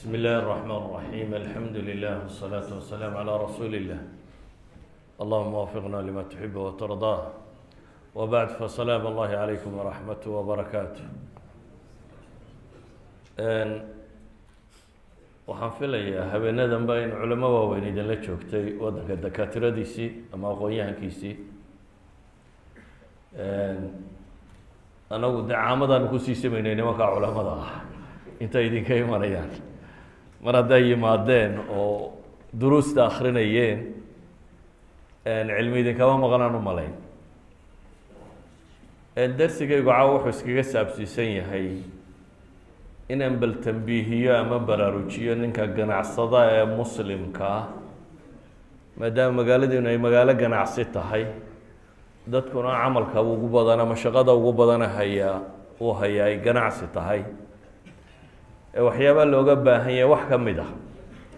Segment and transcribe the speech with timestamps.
[0.00, 3.99] بسم الله الرحمن الرحيم الحمد لله والصلاة والسلام على رسول الله
[5.21, 7.21] اللهم وفقنا لما تحب وترضاه
[8.15, 11.05] وبعد فسلام الله عليكم ورحمته وبركاته
[15.47, 21.35] waxaan filayaa habeenadan ba in culamo waaweyn idinla joogtay waddanka dakaatiradiisii ama aqoon-yahankiisii
[25.15, 27.71] anagu dee caamadan kusii samaynay nimankaa culamada ah
[28.43, 29.49] intay idinka imanayaan
[30.43, 32.13] mar hadday yimaadeen oo
[32.59, 33.79] duruusta akrinayeen
[35.25, 36.93] cilmi idinkama maqnaan u malayn.
[39.37, 41.67] Darsigaygu caawa wuxuu iskaga saabsiisan yahay
[43.11, 47.67] inaan bal tambiihiyo ama baraarujiyo ninka ganacsada ee muslimka
[48.99, 51.25] maadaama magaaladiinu ay magaalo ganacsi tahay
[52.27, 55.37] dadkuna camalka ugu badan ama shaqada ugu badana hayaa
[55.81, 57.21] uu hayaa ay ganacsi tahay
[58.75, 60.71] ee waxyaabaa looga baahan yahay wax ka mid ah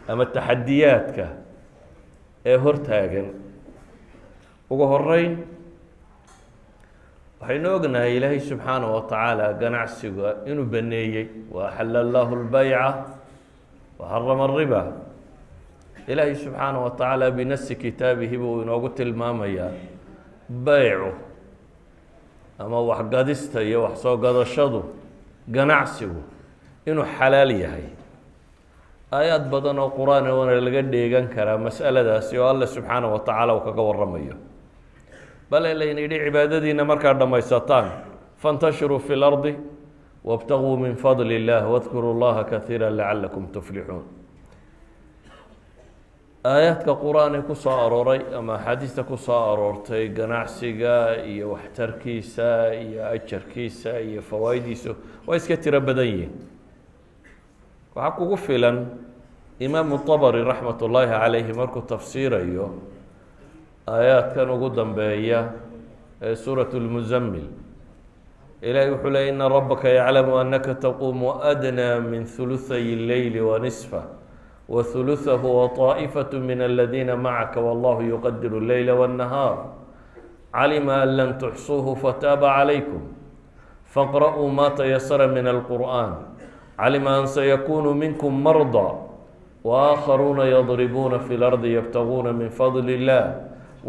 [0.07, 1.25] ama taxadiyaadka
[2.45, 3.27] ee hortaagan
[4.71, 5.33] ugu horeyn
[7.41, 11.25] waxaynu ognahay ilaahay subxaana wa tacaala ganacsiga inuu baneeyey.
[11.51, 13.05] Wa axala allahu lbayca
[13.99, 14.81] wa xarama ariba
[16.07, 19.71] ilaahay subxaana wa tacaala binasi kitaabihi buu inoogu tilmaamayaa
[20.49, 21.11] beycu
[22.59, 24.81] ama waxgadista iyo wax soo gadashadu
[25.47, 26.21] ganacsigu
[26.86, 27.86] inuu xalaal yahay
[29.12, 33.64] aayaad badan oo qur-aan oona laga dheegan karaa masaladaasi oo alle subxaana wa tacaala uu
[33.68, 34.34] kaga waramayo
[35.50, 37.86] bale layna yidhi cibaadadiina markaad dhammaysataan
[38.42, 39.52] faاntashiruu fi اlardi
[40.28, 44.04] wاbtaguu min fadli اllah wadkuruu llaha kaiira lacalakum tuflixuun
[46.52, 50.94] aayaadka qur-aan ee ku soo arooray ama axaadiista ku soo aroortay ganacsiga
[51.32, 52.48] iyo waxtarkiisa
[52.84, 54.92] iyo ajarkiisa iyo fawaa'idiisu
[55.26, 56.32] waa iska tiro badan yihin
[57.94, 58.86] waxaa kugu filan
[59.58, 62.66] imaamu طabri raxmat ullaahi calayhi markuu tafsiirayo
[63.88, 65.40] aayaadkan ugu dambeeya
[66.22, 67.46] ee suuraة اlmuzammil
[68.62, 74.02] ilahi wuxuu leey ina rabaka yaclamu anaka taquumu adnى min ثuluثay اleyli wanisfa
[74.68, 79.56] wثuluثahu waطaaئfaة min aladiina macaka wallahu yuqadir اleyla wالnahaar
[80.52, 83.02] calima an lan tuxsuuhu fataaba calaykum
[83.94, 86.10] faqra'uu ma tayasara min alqur'an
[86.83, 88.85] calima an sayakuunu minkum marda
[89.63, 93.23] waakharuuna yadribuuna fi lardi yabtaguuna min fadli illah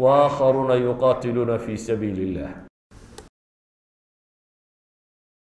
[0.03, 2.51] waakharuuna yuqaatiluuna fi sabiili illah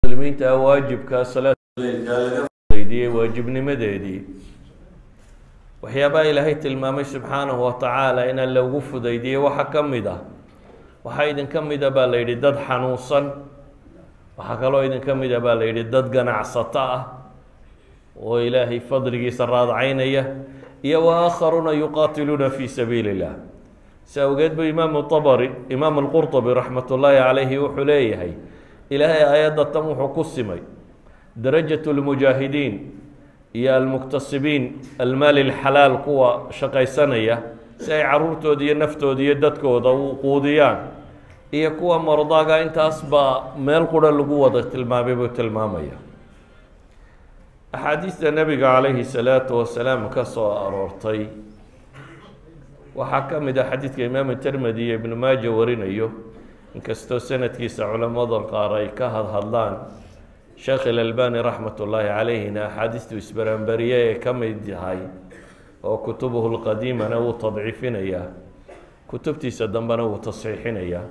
[0.05, 4.21] muslimiinta waajibka salaadleydiyey waajibnimadeedii
[5.83, 10.19] waxyaabaha ilaahay tilmaamay subxaanahu wa tacaala inaa lagu fudaydiyey waxaa ka mid ah
[11.05, 13.25] waxaa idin ka mida baa la yidhi dad xanuunsan
[14.39, 17.03] waxaa kaloo idin ka mida baa la yidhi dad ganacsato ah
[18.24, 20.24] oo ilaahay fadligiisa raadcaynaya
[20.84, 23.34] iyo waakharuuna yuqaatiluuna fi sabiili اllah
[24.04, 28.32] si awgeed bu imaamu طabri imaam اlqurطbi raxmat ullaahi calayhi wuxuu leeyahay
[28.90, 30.62] ilaahay aayadda tan wuxuu ku simay
[31.36, 32.74] darajaة اlmujaahidiin
[33.54, 34.64] iyo almuktasibiin
[35.00, 36.30] almaali اlxalaal kuwa
[36.60, 37.36] shaqaysanaya
[37.78, 40.78] si ay caruurtooda iyo naftooda iyo dadkooda u quudiyaan
[41.52, 45.96] iyo kuwa mardaaga intaas baa meel qura lagu wada tilmaamay buu tilmaamaya
[47.75, 51.27] axaadiista nebiga calayhi الsalaatu wasalaam ka soo aroortay
[52.95, 56.11] waxaa ka mid ah xadiidka imaamu termedi iyo ibnu maaja warinayo.
[56.75, 59.75] Inkastoo sanadkiisa culamada qaar ay ka hadhadlaan
[60.57, 64.99] sheekh ilalbani raxmat ullaahi calayhina axaadiistu isbaraanbariye ee ka mid yahay
[65.83, 68.27] oo kutubuhu lqadiimana wuu tadciifinayaa
[69.11, 71.07] kutubtiisa dambena wuu tasxiixinayaa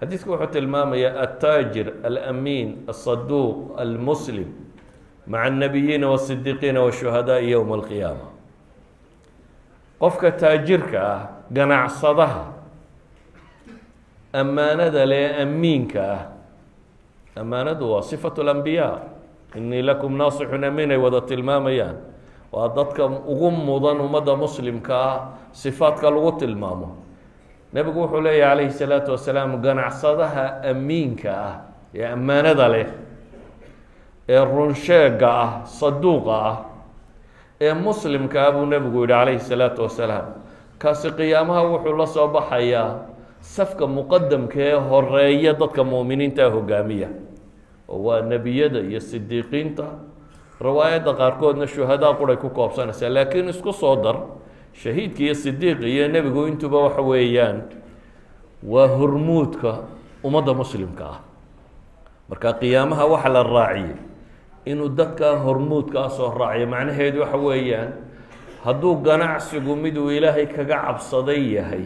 [0.00, 4.48] xadiidku wuxuu tilmaamayaa altaajir alamiin alsaduuq almuslim
[5.26, 8.26] maca annabiyiina wasidiiqiina washuhadaai yowma alqiyaama
[10.00, 11.20] qofka taajirka ah
[11.52, 12.44] ganacsadaha
[14.32, 16.22] ammaanada le amiinka ah
[17.40, 18.98] ammaanadu waa sifatu lambiyaa
[19.56, 21.96] inii lakum naasixun amiin ay wada tilmaamayaan
[22.52, 25.16] waa dadka ugu mudan ummadda muslimka ah
[25.52, 26.88] sifaadka lagu tilmaamo
[27.74, 31.54] nebigu wuxuu leeyahy calayhi salaatu wasalaam ganacsadaha amiinka ah
[31.94, 32.86] ee ammaanada leh
[34.30, 36.56] ee runsheega ah saduuqa ah
[37.60, 40.26] ee muslimka ah buu nebigu yihi calayhi salaatu wasalaam.
[40.80, 42.88] Kaasi qiyaamaha wuxuu la soo baxayaa
[43.54, 47.08] safka muqadamka ee horreeya dadka mu'miniinta hogaamiya
[47.88, 49.84] oo waa nebiyada iyo sidiiqiinta
[50.60, 54.16] riwaayadda qaarkoodna shuhadaa quray ku koobsanaysaa laakiin isku soo dar
[54.82, 57.58] shahiidka iyo sidiiq iyo nebigu intuba waxa weeyaan
[58.72, 59.70] waa hormuudka
[60.24, 61.18] ummadda muslimka ah.
[62.28, 63.96] Marka qiyaamaha waxa la raaciyey
[64.64, 66.66] inuu dadka hormuudkaa soo raaciyo.
[66.66, 67.92] Macnaheedu waxa weeyaan
[68.64, 71.84] hadduu ganacsigu miduu ilaahay kaga cabsaday yahay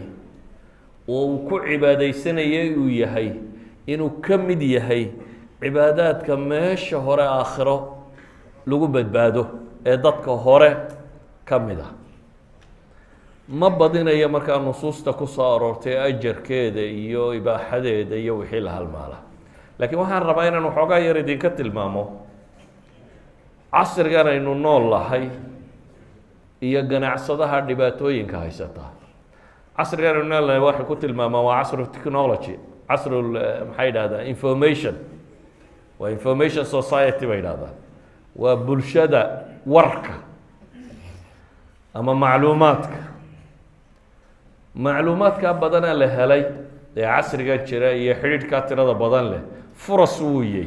[1.08, 3.32] oo uu ku cibaadaysanayay uu yahay
[3.86, 5.10] inuu ka mid yahay
[5.60, 7.76] cibaadaadka meesha hore aakhiro
[8.66, 9.46] lagu badbaado
[9.86, 10.70] ee dadka hore
[11.44, 11.92] ka mid ah.
[13.48, 19.18] Ma badinayo markaa nusuusta ku soo aroortay ajarkeeda iyo ibaaxadeeda iyo wixii la halmaala.
[19.78, 22.23] Laakiin waxaan rabaa inaan waxoogaa yar idinka tilmaamo
[23.74, 25.28] casrigan aynu nool lahay
[26.62, 28.84] iyo ganacsadaha dhibaatooyinka haysata.
[29.76, 32.54] Casrigan aynu nool lahay waxay ku tilmaamaan waa casru technology
[32.88, 33.18] casru
[33.68, 34.94] maxay idhahdaa information.
[35.98, 37.74] Waa information society bay idhahdaan
[38.36, 39.20] waa bulshada
[39.66, 40.14] warka
[41.94, 43.00] ama macluumaadka.
[44.74, 46.42] Macluumaadkaa badanaa la helay
[46.96, 49.42] ee casrigan jira iyo xidhiidhkaa tirada badan leh
[49.74, 50.66] furas wuuyey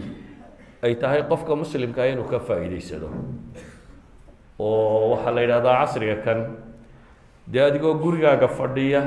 [0.84, 3.10] ay tahay qofka muslimkaa inuu ka faa'iidaysado.
[4.60, 6.40] Oo waxaa la yidhahdaa casriga kan
[7.52, 9.02] dee adigoo gurigaaga fadhiya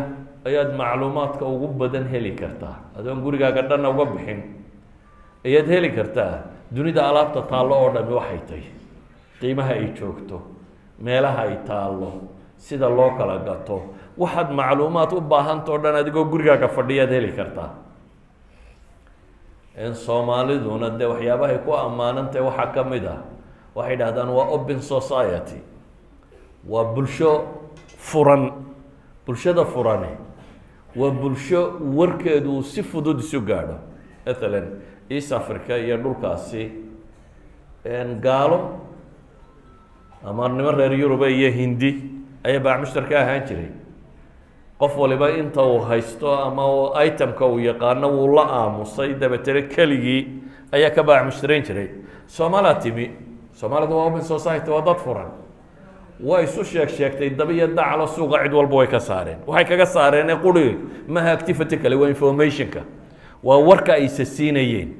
[0.46, 2.76] ayaad macluumaadka ugu badan heli kartaa.
[2.98, 4.40] Adoon gurigaaga dhanna uga bixin
[5.46, 6.34] ayaad heli kartaa.
[6.74, 8.64] Dunida alaabta taallo oo dhami waxay tahy
[9.40, 10.38] qiimaha ay joogto
[11.02, 12.10] meelaha ay taallo
[12.56, 13.78] sida loo kala gato.
[14.18, 17.70] Waxaad macluumaad u baahanta o dhan adigoo gurigaaga fadhiyaad heli kartaa
[19.84, 23.20] in soomaaliduna dee waxyaabahay ku ammaanantahy waxaa ka mid ah.
[23.74, 25.58] Waxay dhahdaan waa open society.
[26.68, 27.30] Waa bulsho
[27.96, 28.52] furan.
[29.26, 30.12] Bulshada furani
[30.96, 31.60] waa bulsho
[31.96, 33.76] warkeedu uu si fudud isu gaadho.
[34.26, 34.66] Mathalan
[35.08, 36.70] east africa iyo dhulkaasi
[38.20, 38.58] gaalo
[40.24, 41.90] ama niman reer yuruba iyo hindi
[42.44, 43.70] ayaa ka ahaan jiray
[44.80, 46.64] qof waliba inta uu haysto ama
[47.06, 50.20] itemka uu yaqaano wuu la aamusay dabeetana keligii
[50.72, 51.88] ayaa ka baacmushtarayn jiray.
[52.26, 53.10] Soomaalaa timi
[53.52, 55.30] soomaalida waa open society waa dad furan.
[56.20, 59.38] Way isu sheeg sheegtay daba iyo daclo suuqa cid walba way ka saareen.
[59.46, 60.76] Waxay kaga saareen quri
[61.08, 62.80] maha activity kale waa informationka.
[63.42, 64.94] Waa warka ay siinayeen.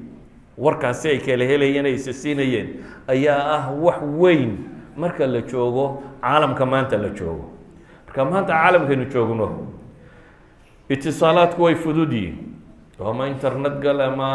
[0.57, 2.67] Warkaasi ay kala helayeen ay siinayeen.
[3.07, 4.57] Ayaa ah wax weyn.
[4.97, 7.49] Marka la joogo caalamka maanta la joogo
[8.11, 9.47] marka maanta caalamkaynu joogno
[10.89, 12.55] itisaalaadku way fudud yihiin
[12.99, 14.29] ama internet gal ama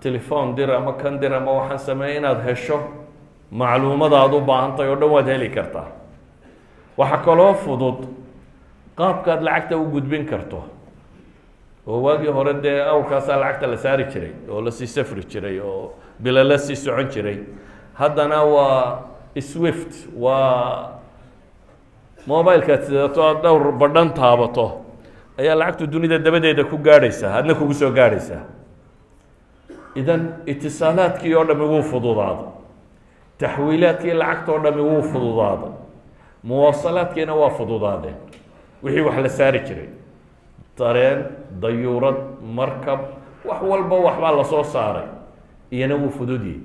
[0.00, 2.78] telefon dir ama kan dir ama waxaan sameeya inaad hesho
[3.50, 5.86] macluumada aad u baahantahay oo dhan waad heli kartaa.
[6.96, 8.08] Waxaa kaloo fudud
[8.96, 10.64] qaabkaad lacagta u gudbin karto.
[11.86, 15.92] Oo waagii hore dee awrkaasaa lacagta la saari jiray oo la sii safri jiray oo
[16.18, 17.38] bilo la sii socon jiray.
[17.94, 18.98] Haddana waa
[19.40, 20.95] swift waa
[22.26, 24.66] mobilekaad sidato aad dhowr badhan taabato
[25.38, 28.42] ayaa lacagtu dunida dabadeeda ku gaadhaysaa adna kugu soo gaadhaysaa
[30.00, 32.44] idan itisaalaadkii oo dhami wuu fududaada
[33.38, 35.68] taxwiilaadkii lacagta oo dhami wuu fududaada
[36.46, 38.14] muwaasalaadkiina waa fududaadeen.
[38.82, 39.88] Wixii wax la saari jiray.
[40.78, 41.24] Dareen
[41.60, 42.16] dayuurad
[42.58, 43.00] markab
[43.44, 45.06] wax walba waxbaa la soo saaray.
[45.70, 46.60] Iyana wuu fududyihi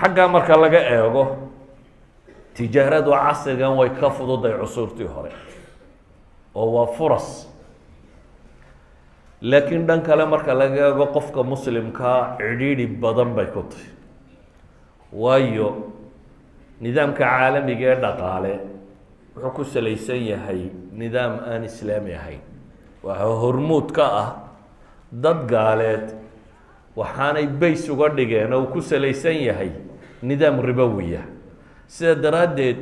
[0.00, 1.22] xaggaa marka laga eego
[2.56, 5.32] tijaaradu casrigan way ka fududay cusuurtii hore.
[6.54, 7.48] Oo waa furas.
[9.42, 13.88] Laakiin dhan kale marka laga eego qofka muslimkaa cidhiidhi badan bay ku tahy
[15.12, 15.68] waayo
[16.80, 18.52] nidaamka caalamiga ee dhaqaale
[19.36, 22.40] wuxuu ku salaysan yahay nidaam aan islaami ahayn.
[23.04, 24.30] Waxaa hormuud ka ah
[25.12, 26.06] dad gaaleed
[26.96, 29.70] waxaanay bays uga dhigeen oo uu ku salaysan yahay
[30.22, 31.20] nidaam ribowiya
[31.88, 32.78] sida daraaddeed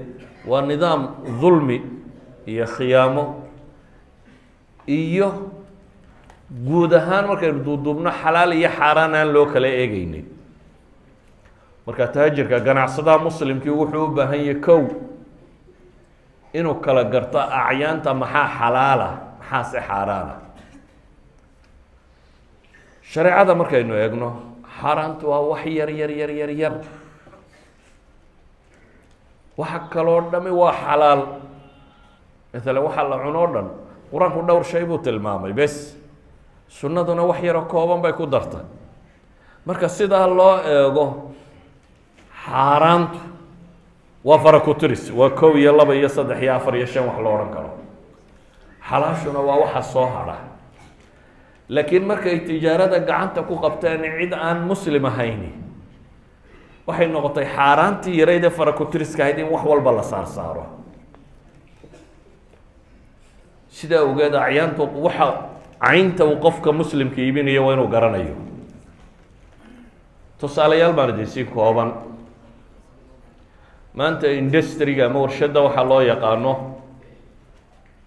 [0.46, 1.02] waa nidaam
[1.40, 1.78] dulmi
[2.46, 3.24] iyo khiyaamo
[4.86, 5.28] iyo
[6.66, 10.26] guud ahaan markaynu duuduubno xalaal iyo xaaraan aan loo kala eegeynin
[11.86, 14.82] marka taajirka ganacsadaha muslimkii wuxuu u baahan yahay kow
[16.58, 19.08] inuu kala garto acyaanta maxaa xalaala
[19.40, 20.34] maxaase xaaraana
[23.10, 24.28] shareecada markaynu eegno
[24.80, 26.74] xaaraantu waa wax yar yar yar yar yar
[29.56, 31.22] waxa kaloo dhami waa xalaal.
[32.52, 33.66] Maalan waxa la cunoo dhan
[34.12, 35.96] qur'aanku dhowr shay buu tilmaamay bes.
[36.68, 38.64] Sunnaduna wax yaroo kooban bay ku dartay
[39.66, 41.06] marka sidaa loo eego
[42.44, 43.18] xaaraantu
[44.24, 47.50] waa farakuturis waa kow iyo laba iyo saddex iyo afar iyo shan wax lo odhan
[47.54, 47.70] karo.
[48.88, 50.36] Xalaashuna waa waxa soo hadha
[51.68, 55.50] laakiin markay tijaarada gacanta ku qabteen cid aan muslim ahayni
[56.86, 58.50] waxay noqotay xaaraantii yarayd ee
[59.22, 60.66] ahayd in wax walba la saar saaro.
[63.70, 65.26] Sidaa ogeed acyaantu waxa
[65.80, 68.36] caynta uu qofka muslimka iibinayo waa inuu garanayo.
[70.38, 71.92] Tusaalayaal baan idin sii kooban.
[73.94, 76.52] Maanta industriga ama warshadda waxaa loo yaqaano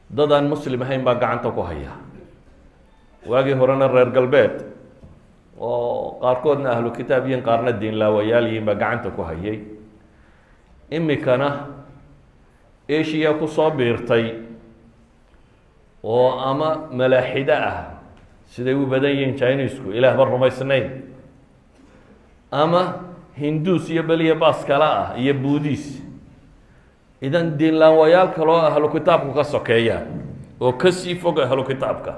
[0.10, 1.92] dad aan muslim ahayn baa gacanta ku haya
[3.26, 4.54] waagii horena reer galbeed
[5.60, 9.60] oo qaarkoodna ahlu kitaab yihiin qaarna diinlaawayaal yihiin baa gacanta ku hayay.
[10.92, 11.68] Imikana
[12.88, 14.26] eshiya ku soo biirtay
[16.04, 17.80] oo ama malaaxido ah
[18.52, 20.88] siday u badan yihiin chinisku ilaahba rumaysnayn.
[22.52, 22.82] Ama
[23.40, 26.02] hinduus iyo beliya baas kale ah iyo buudiis
[27.22, 30.08] idan diinlaawayaal kaloo ahlu kitaabku ka sokeeyaan
[30.62, 32.14] oo ka sii fog ahlu kitaabka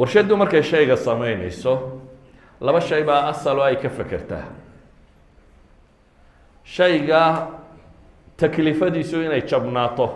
[0.00, 1.72] warshaddu markay shayga sameynayso
[2.60, 4.44] laba shay baa asalo ay ka fekertaa
[6.64, 7.20] shayga
[8.36, 10.06] taklifadiisu inay jabnaato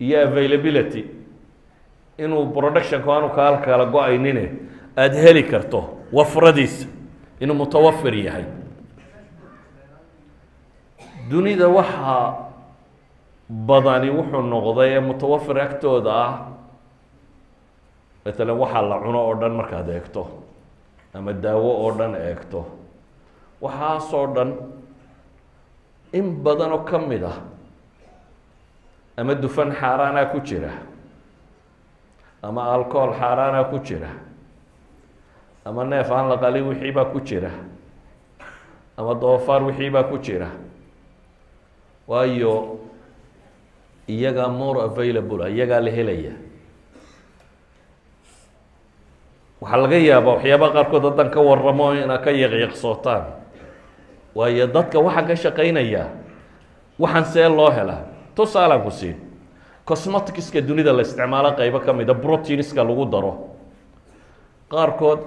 [0.00, 1.04] iyo availability.
[2.18, 4.44] inuu productionku aanu kaal kala go'aynine
[4.96, 5.80] aada heli karto
[6.12, 6.86] wafradiisa
[7.40, 8.44] inuu mutawafir yahay
[11.30, 12.34] dunida waxaa
[13.50, 16.53] badani wuxuu noqday ee mutawafir agtooda ah
[18.24, 20.22] matalan waxaa la cuno oo dhan markaad eegto
[21.14, 22.60] ama daawo oo dhan eegto.
[23.62, 24.50] Waxaasoo dhan
[26.12, 27.38] in badan oo ka mid ah
[29.16, 30.72] ama dufan xaaraanaa ku jira
[32.42, 34.10] ama alcohol xaaraanaa ku jira
[35.64, 37.50] ama neef aan la qalin wixii baa ku jira
[38.98, 40.48] ama doofaar wixii baa ku jira.
[42.08, 42.78] Waayo
[44.08, 46.32] iyagaa more available iyagaa la helaya
[49.64, 53.24] waxaa laga yaabaa waxyaabaa qaarkood haddan ka waramo inaad ka yaqyaqsootaan.
[54.36, 56.04] Waayo dadka waxaa ka shaqaynaya
[57.00, 58.02] waxaan see loo helaa.
[58.36, 59.16] Tusaalaan ku siin.
[59.88, 63.32] Cosmeticska dunida la isticmaalo qeybo ka mida proteinska lagu daro.
[64.70, 65.20] Qaarkood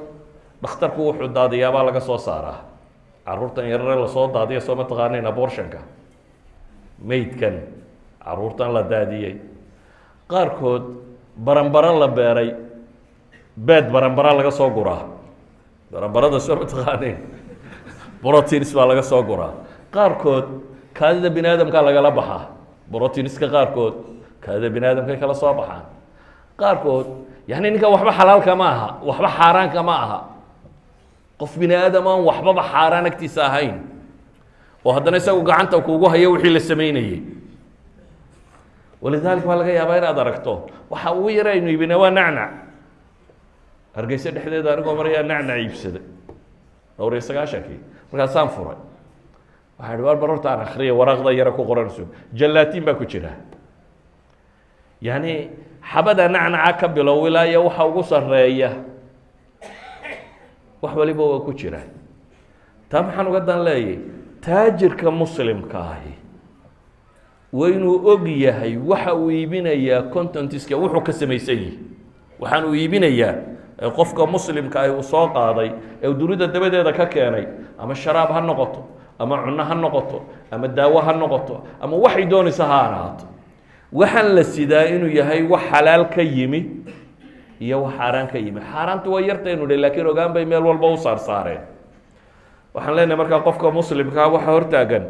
[0.61, 2.59] dhakhtarku wuxuu daadiyaabaa laga soo saaraa.
[3.25, 5.79] Caruurtan yarare la soo daadiya soo mataqaanayn abortionka?
[7.03, 7.55] Maydkan
[8.23, 9.35] caruurtan la daadiyey
[10.29, 10.83] qaarkood
[11.37, 12.49] baranbaro la beeray
[13.57, 15.03] beed baranbara laga soo guraa
[15.91, 17.17] baranbarada soo mataqaanayn
[18.21, 19.53] proteins baa laga soo guraa
[19.95, 20.45] qaarkood
[20.97, 22.43] kaadida bini aadamkaa lagala baxaa
[22.91, 23.93] proteinska qaarkood
[24.43, 25.83] kaadida bini aadamkay kala soo baxaan.
[26.59, 27.07] Qaarkood
[27.47, 30.19] yani ninkan waxba xalaalka ma aha waxba xaaraanka ma aha.
[31.39, 33.75] Qof bini aadam aan waxbaba xaaraan agtiisa ahayn.
[34.85, 37.19] Oo haddana isagu gacanta kuugu hayo wixii la sameynayey
[39.01, 40.53] walidaalika waa laga yaabaa inaad aragto.
[40.89, 42.51] Waxa ugu yara aynu iibina waa nacnac
[43.97, 46.03] hargeysa dhexdeeda anigoo marayaa nacnac iibsaday
[46.97, 47.79] dhowr iyo sagaashankii
[48.11, 48.77] markaasaan furay.
[49.79, 53.31] Waxaa ihi war barorta aan akriya waraaqda yara ku qoranayso jallaatiin baa ku jira.
[55.01, 55.49] Yacni
[55.91, 58.71] xabada nacnaca ka bilow ilaa waxa ugu sarreeya.
[60.81, 61.81] Wax waliba waa ku jira.
[62.89, 63.99] Taa maxaan uga dan leeyahy
[64.41, 66.13] taajirka muslimka ahi
[67.53, 71.77] waa inuu og yahay waxa uu iibinayaa contentiska wuxuu ka samaysan yihi
[72.39, 73.33] waxaan uu iibinayaa
[73.97, 75.69] qofka muslimka ahi uu soo qaaday
[76.03, 77.45] ee dunida dabadeeda ka keenay
[77.79, 78.81] ama sharaab ha noqoto
[79.19, 80.17] ama cunno ha noqoto
[80.51, 83.25] ama daawo ha noqoto ama waxay doonaysa ha ahaato.
[83.99, 86.59] Waxaan la sidaa inuu yahay wax xalaal ka yimi
[87.61, 88.59] iyo wax xaaraan ka yimi.
[88.71, 91.61] Xaaraanta waa yartaynu dhe laakiin ogaan bay meel walba u saarsaareen
[92.73, 95.03] waxaan leenahay markaa qofka muslimkaa waxa hortaagan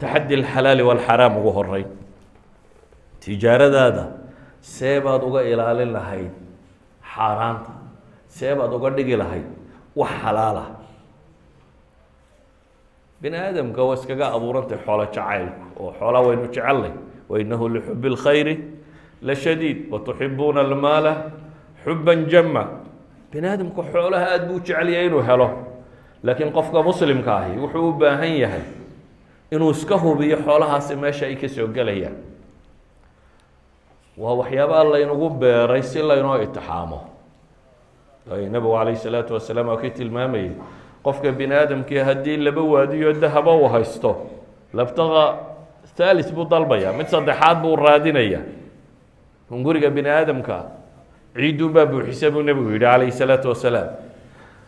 [0.00, 1.88] taxaddi alxalaali walxaraam ugu horeyn
[3.20, 4.04] tijaaradaada
[4.60, 6.32] see baad uga ilaalin lahayd
[7.14, 7.70] xaaraanta
[8.36, 9.46] see baad uga dhigi lahayd
[9.96, 10.64] wax xalaala.
[13.20, 16.92] Bini aadamka waa iskaga abuurantay xoolo jacaylku oo xoolaa waynu jecelnay
[17.30, 18.54] wainahu lixubi اlkhayri
[19.22, 21.12] la shadiid watuxibuuna almaala
[21.84, 22.62] xuban jama
[23.32, 25.48] bini aadamku xoolaha aada buu jecelyahay inuu helo
[26.22, 28.64] laakiin qofka muslimka ahi wuxuu u baahan yahay
[29.50, 32.16] inuu iska hubiyo xoolahaasi meesha ay ka soo gelayaan.
[34.20, 37.00] Waa waxyaabaha laynagu beeray si laynoo itixaamo
[38.26, 40.50] nabigu calayh salaatu wasalaam waa kii tilmaamayay
[41.02, 44.16] qofka bini aadamkii haddii laba waadiyo dahaba uu haysto
[44.74, 45.24] labtaqa
[45.96, 48.40] thalis buu dalbaya mid saddexaad buu raadinaya.
[49.50, 50.64] Hunguriga bini aadamka
[51.36, 53.88] ciidunbaa buuxisa buu nebigu yidhi calayhi salaatu wasalaam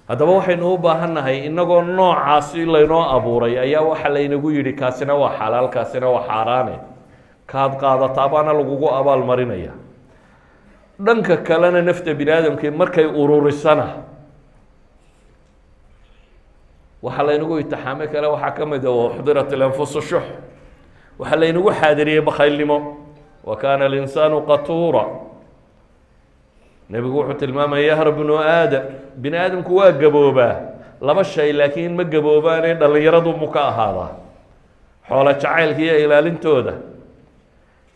[0.09, 5.69] haddaba waxaynu u baahannahay inagoo noocaasi laynoo abuuray ayaa waxa laynagu yidhi kaasina waa xalaal
[5.69, 6.77] kaasina waa xaaraane.
[7.51, 9.73] Kaad qaadataa baana lagugu abaal marinaya
[11.01, 13.87] dhanka kalena nafta bini aadamkii markay ururisana
[17.03, 20.25] waxaa laynagu itixaamay kale waxaa ka mid a uxdirat ilanfusu shux
[21.19, 22.79] waxaa laynagu xaadiriyey bakhaylnimo
[23.45, 25.05] wa kaana alinsaanu qatuura.
[26.91, 28.83] Nebigu wuxuu tilmaamaya yahra bnu aadam
[29.17, 30.55] bini aadamku waa gaboobaa
[31.01, 34.11] laba shay laakiin ma gaboobaane dhallinyaradu mu ahaadaa.
[35.09, 36.75] Xoolo jacaylka iyo ilaalintooda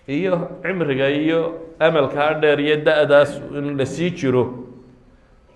[0.08, 1.40] iyo cimriga iyo
[1.78, 4.44] amalkaa dheer iyo da-daas in la sii jiro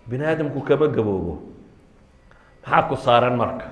[0.07, 1.35] bini aadamku kama gaboobo
[2.62, 3.67] maxaa ku saaran marka?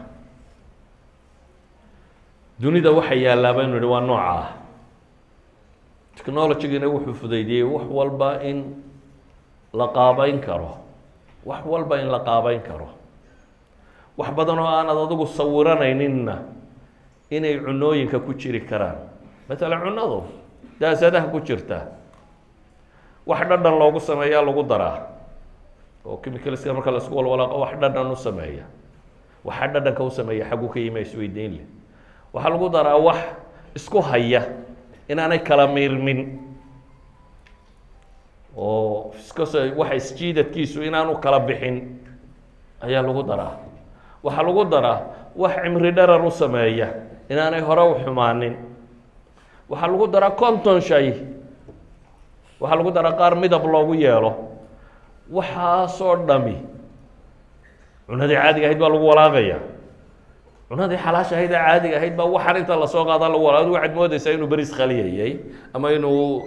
[2.60, 4.48] Dunida waxa yaallaa baynu idhi waa nooca ah.
[6.14, 8.78] Technologigina wuxuu fudaydiyey wax walba in
[9.74, 10.78] la qaabeyn karo.
[11.44, 12.88] Wax walba in la qaabeyn karo.
[14.16, 16.38] Wax badan oo aanad adigu sawiranayninna
[17.30, 18.98] inay cunooyinka ku jiri karaan.
[19.50, 20.22] Matalan cunadu
[20.80, 21.78] daasadaha ku jirta
[23.26, 24.98] wax dhadhan loogu sameeyaa lagu daraa.
[26.04, 28.64] Oo chemicalska marka la isku walwalaaqo wax dhadhan u sameeya.
[29.44, 31.66] Waxa dhadhanka u sameeya xaggu ka yima isweydiin leh.
[32.32, 33.20] Waxaa lagu daraa wax
[33.74, 34.42] isku haya
[35.08, 36.20] inaanay kala miirmin
[38.56, 41.76] oo iskasoo waxa isjiidadkiisu inaanu kala bixin
[42.84, 43.56] ayaa lagu daraa.
[44.22, 44.98] Waxaa lagu daraa
[45.36, 46.88] wax cimri dharar u sameeya
[47.28, 48.54] inaanay hore u xumaanin
[49.70, 51.08] waxaa lagu daraa conton shay.
[52.60, 54.32] Waxaa lagu daraa qaar midab loogu yeelo.
[55.32, 56.56] Waxaasoo dhami.
[58.08, 59.58] Cunadii caadiga ahayd baa lagu walaaqaya
[60.68, 63.94] cunadii xalaasha ahayd ee caadiga ahayd baa waxaan inta la soo qaada lagu adigu waxaad
[63.96, 65.32] moodeysaa inuu beris khaliya yahay
[65.74, 66.42] ama inuu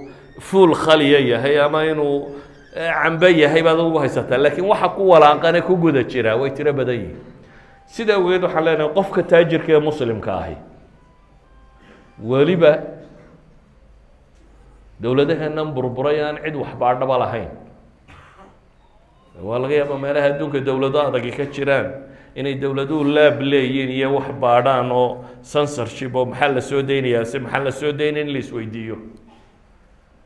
[0.48, 2.16] fuul khaliya yahay ama inuu
[2.78, 4.38] cambe yahay baad ugu haysataa.
[4.38, 7.18] Laakiin waxa ku walaaqane ku guda jira way tiro badan yihiin
[7.94, 10.56] sida awgeed waxaan leenahay qofka taajirka ee muslimka ahi
[12.30, 12.72] weliba
[15.02, 17.50] dowladaheennan burburay aan cid waxbaadhaba lahayn.
[19.42, 21.88] Waa laga yaaba meelaha adduunka dowlado adagi ka jiraan
[22.36, 27.40] inay dowladuhu laab leeyiin iyo wax baadhaan oo censorship oo maxaa la soo deynayaa se
[27.40, 28.98] maxaa la soo deynaya in la isweydiiyo.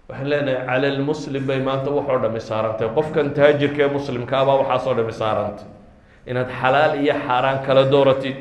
[0.09, 2.87] Waxaan leenahay cala lmuslim bay maanta waxoo dhami saarantay.
[2.95, 5.67] Qofkan taajirka ee muslimkaabaa waxaasoo dhami saarantay.
[6.27, 8.37] Inaad xalaal iyo xaaraan kala dooratid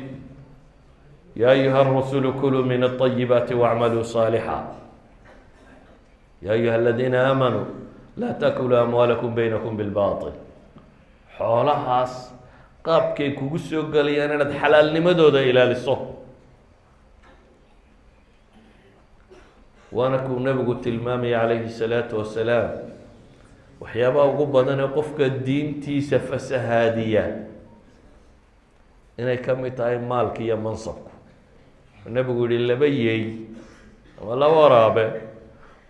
[1.35, 4.55] yaa ayuha arusulu kuluu min alayibaati wacmaluu saalixa
[6.43, 7.65] yaa ayuha aladiina aamanuu
[8.21, 10.33] laa takuluu amwaalakum baynakum bilbaatil
[11.37, 12.13] xoolahaas
[12.85, 15.95] qaabkay kugu soo gelayaan inaad xalaalnimadooda ilaaliso
[19.91, 22.69] waana kuu nebigu tilmaamaya calayhi salaatu wasalaam
[23.81, 27.23] waxyaabaha ugu badan ee qofka diintiisa fasahaadiya
[29.19, 31.11] inay ka mid tahay maalka iyo mansabku
[32.15, 33.23] nebigu yihi laba yeey
[34.21, 35.05] ama laba waraabe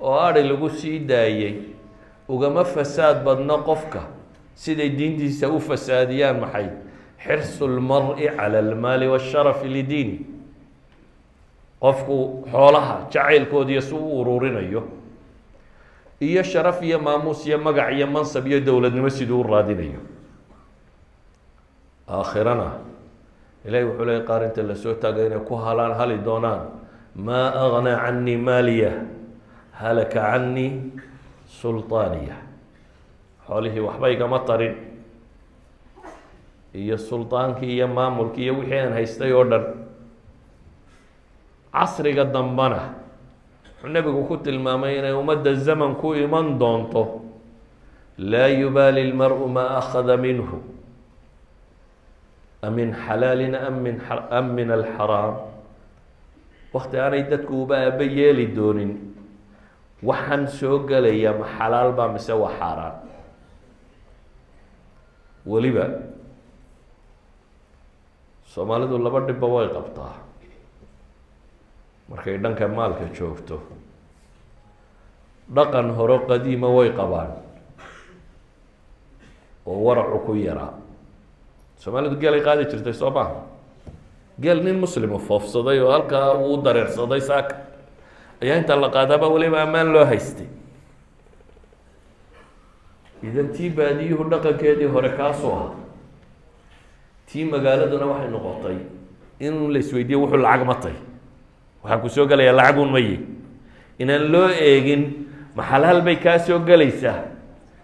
[0.01, 1.55] oo adhi lagu sii daayey
[2.29, 4.01] ugama fasaad badno qofka.
[4.55, 6.67] Siday diintiisa u fasaadiyaan maxay?
[7.23, 10.17] Xirsu lmari cala almaali waasharafi lidiini
[11.81, 14.83] qofku xoolaha jacaylkoodiiyo si u ururinayo
[16.21, 19.99] iyo sharaf iyo maamuus iyo magac iyo mansab iyo dowladnimo siduu u raadinayo.
[22.09, 22.71] Aakhirana
[23.65, 26.61] ilahi wuxuu leeyay qaar inta la soo taagay inay ku halaan hali doonaan
[27.15, 28.91] maa agnaa canii maaliya
[29.81, 30.71] halaka canii
[31.59, 32.37] sulطaaniya
[33.47, 34.75] xoolihii waxba igama tarin.
[36.73, 39.65] Iyo sulطaankii iyo maamulkii iyo wixii aan haystay oo dhan.
[41.73, 42.79] Casriga dambana
[43.81, 47.21] wuxuu nebigu ku tilmaamay inay ummadda zaman ku iman doonto
[48.17, 50.57] laa yubaali lmaru maa akhada minhu.
[52.61, 53.97] Amin xalaalin am min
[54.29, 55.35] am min alxaraam
[56.73, 59.10] wakti aanay dadku uba aaba yeeli doonin
[60.03, 62.95] waxaan soo gelaya ma xalaal baa mise waa xaaraan?
[65.45, 65.85] Weliba
[68.53, 70.13] soomaalidu laba dhibba way qabtaa.
[72.09, 73.57] Markay dhanka maalka joogto
[75.55, 77.31] dhaqan hore qadiima way qabaan.
[79.65, 80.73] Oo waracu ku yaraa
[81.77, 83.35] soomaalidu geelay qaadi jirtay soo maha
[84.41, 87.55] geel nin muslima foofsaday oo halkaa uu dareersaday saaka
[88.41, 90.47] ayaa inta la qaadaaba weliba ammaan loo haystay.
[93.23, 95.71] Idan tii baadiyuhu dhaqankeedii hore kaasuu ah
[97.29, 98.77] tii magaaladuna waxay noqotay
[99.39, 100.95] in la isweydiiyo wuxuu lacag matay.
[101.83, 103.19] Waxaan ku soo gelayaa lacagun maye
[104.01, 105.03] inaan loo eegin
[105.55, 107.19] ma xalaal bay kaa soo gelaysaa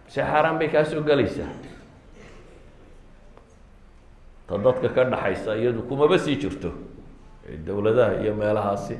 [0.06, 1.50] mise xaaraan bay kaa soo gelaysaa
[4.48, 6.72] ta dadka ka dhaxaysa iyadu kumaba sii jirto.
[7.65, 8.98] Dowladaha iyo meelahaasi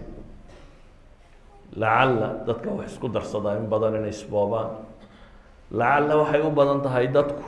[1.76, 4.70] lacalla dadka wax isku darsadaa in badan inay isboobaan.
[5.72, 7.44] Lacalla waxay u badan tahay dadku.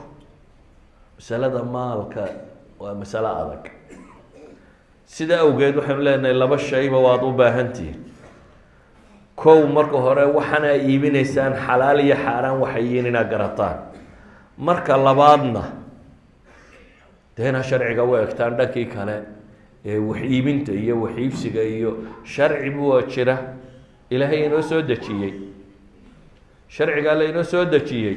[1.16, 2.24] Masalada maalka
[2.78, 3.70] waa masalo adag.
[5.06, 7.98] Sida awgeed waxaynu leenahay laba shayba waad u baahantihiin
[9.36, 13.78] kow marka hore waxaana iibinaysaan xalaal iyo xaaraan waxay yihiin inaad garataan.
[14.58, 15.62] Marka labaadna
[17.36, 19.16] dee sharciga u egtaan dhankii kale
[19.84, 21.90] ee wax iibinta iyo wax iibsiga iyo
[22.24, 23.36] sharci bua jira
[24.10, 25.32] ilaahay inoo soo dejiyey.
[26.68, 28.16] Sharcigaa la inoo soo dejiyey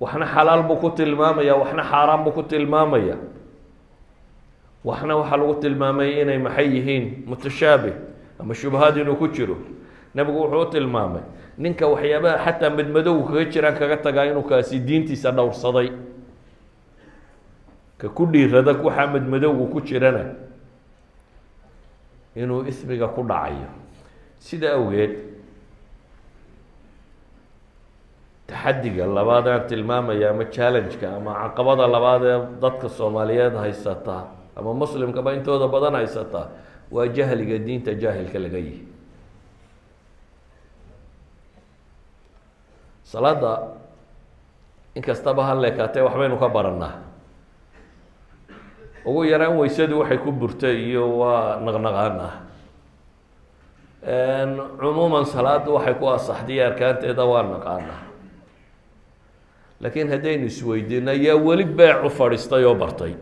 [0.00, 3.16] waxna xalaal buu ku tilmaamaya waxna xaaraan buu ku tilmaamaya.
[4.84, 7.94] Waxna waxaa lagu tilmaamay inay maxay yihiin mutashaabih
[8.40, 9.56] ama shubahaad inuu ku jiro.
[10.14, 11.22] Nebigu wuxuu u tilmaamay
[11.58, 15.88] ninka waxyaabaha xataa madmadow kaga jiraan kaga tagaa inuu kaasi diintiisa dhowrsaday.
[17.98, 20.24] Ka ku dhiirada waxaa madmadowgu ku jirana
[22.36, 23.68] inuu ismiga ku dhacayo
[24.38, 25.12] sida awgeed
[28.46, 34.16] taxadiga labaad aan tilmaamaya ama challenge-ka ama caqabada labaad ee dadka soomaaliyeed haysata
[34.58, 36.42] ama muslimkaba intooda badan haysata
[36.94, 38.82] waa jahliga diinta jaahilka laga yihi
[43.02, 43.52] salaada
[44.94, 46.94] inkastaba ha leekaatee waxbaynu ka baranaa
[49.06, 52.34] ugu yaraan weysadu waxay ku burta iyo waa naqnaqaan ah
[54.06, 58.02] cumuuman salaada waxay ku asaxday arkaanteeda waa naqaanaa.
[59.82, 63.12] Laakiin haddaynu isweydiino yaa weli beecu fadhiistay oo bartay.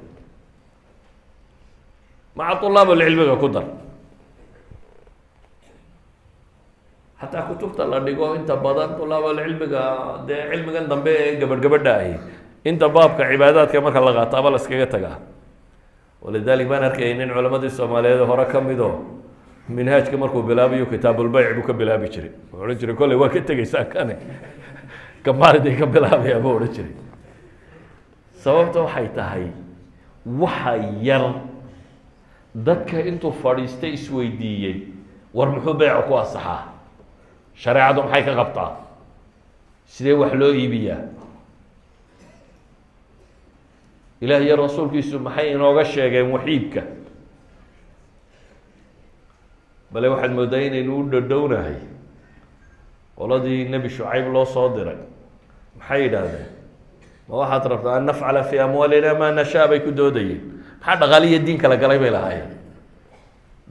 [2.37, 3.65] Maca طulaab alcilmiga ku dar.
[7.21, 9.83] Xataa kutubta la dhigo inta badan طulaab alcilmiga
[10.29, 12.15] dee cilmigan dambe ee gabadh gabadha ahi
[12.69, 15.17] inta baabka cibaadaadka marka la qaataaba la iskaga tagaa.
[16.23, 18.91] Walidalik baan arkayay nin culamadii soomaaliyeed hore ka mido
[19.69, 22.31] minhaajka markuu bilaabayo kitaabulbeyc buu ka bilaabi jiray.
[22.53, 24.17] Wuxuu odhan jiray kolley waa ka tegeysaan kane
[25.25, 26.95] gamaaliday ka bilaabaya buu odhan jiray.
[28.45, 29.47] Sababta waxay tahay
[30.27, 31.35] waxa yar
[32.55, 34.89] dadka intuu fadhiistay isweydiiyey
[35.33, 36.69] war muxuu beyca ku asaxaa
[37.55, 38.71] shareecadu maxay ka qabtaa?
[39.87, 41.01] Sidee wax loo iibiyaa?
[44.21, 46.83] Ilaah iyo rasuulkiisu maxay inooga sheegeen waxiibka
[49.95, 51.77] bale waxaad mooddaa inaynu u dhadhownahay.
[53.19, 54.99] Qoladii nebi shucayb loo soo diray.
[55.79, 56.49] Maxay yidhaahdeen?
[57.29, 60.43] Ma waxaad rabtaa an nafcala fi amwaalina maa nashaa bay ku doodayeen.
[60.83, 62.51] Maxaa dhaqaale iyo diin kala galay bay lahaayeen.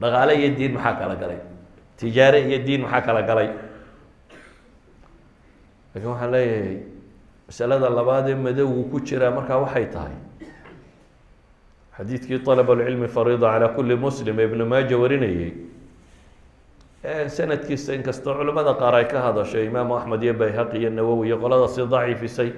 [0.00, 1.40] Dhaqaale iyo diin maxaa kala galay?
[2.00, 3.48] Tijaare iyo diin maxaa kala galay?
[5.92, 6.78] Laakiin waxaan leeyahay
[7.46, 10.16] masalada labaad ee madowgu ku jiraa markaa waxay tahay.
[11.96, 15.52] Xadiidkii alab lcilmi fariida calaa kuli muslim ibnu maaja warinayey
[17.28, 21.84] sanadkiisa inkastoo culamada qaar ay ka hadasho imaamu axmed iyo bayhaqi iyo nawowi iyo qoladaasi
[21.86, 22.50] daciifisay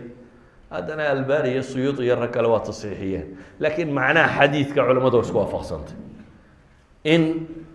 [0.71, 3.27] haddana albani iyo suyuud iyo rag kale waa tasiixiyeen.
[3.61, 5.95] Laakiin macnaha xadiidka culamadu isku waafaqsantay.
[7.05, 7.23] In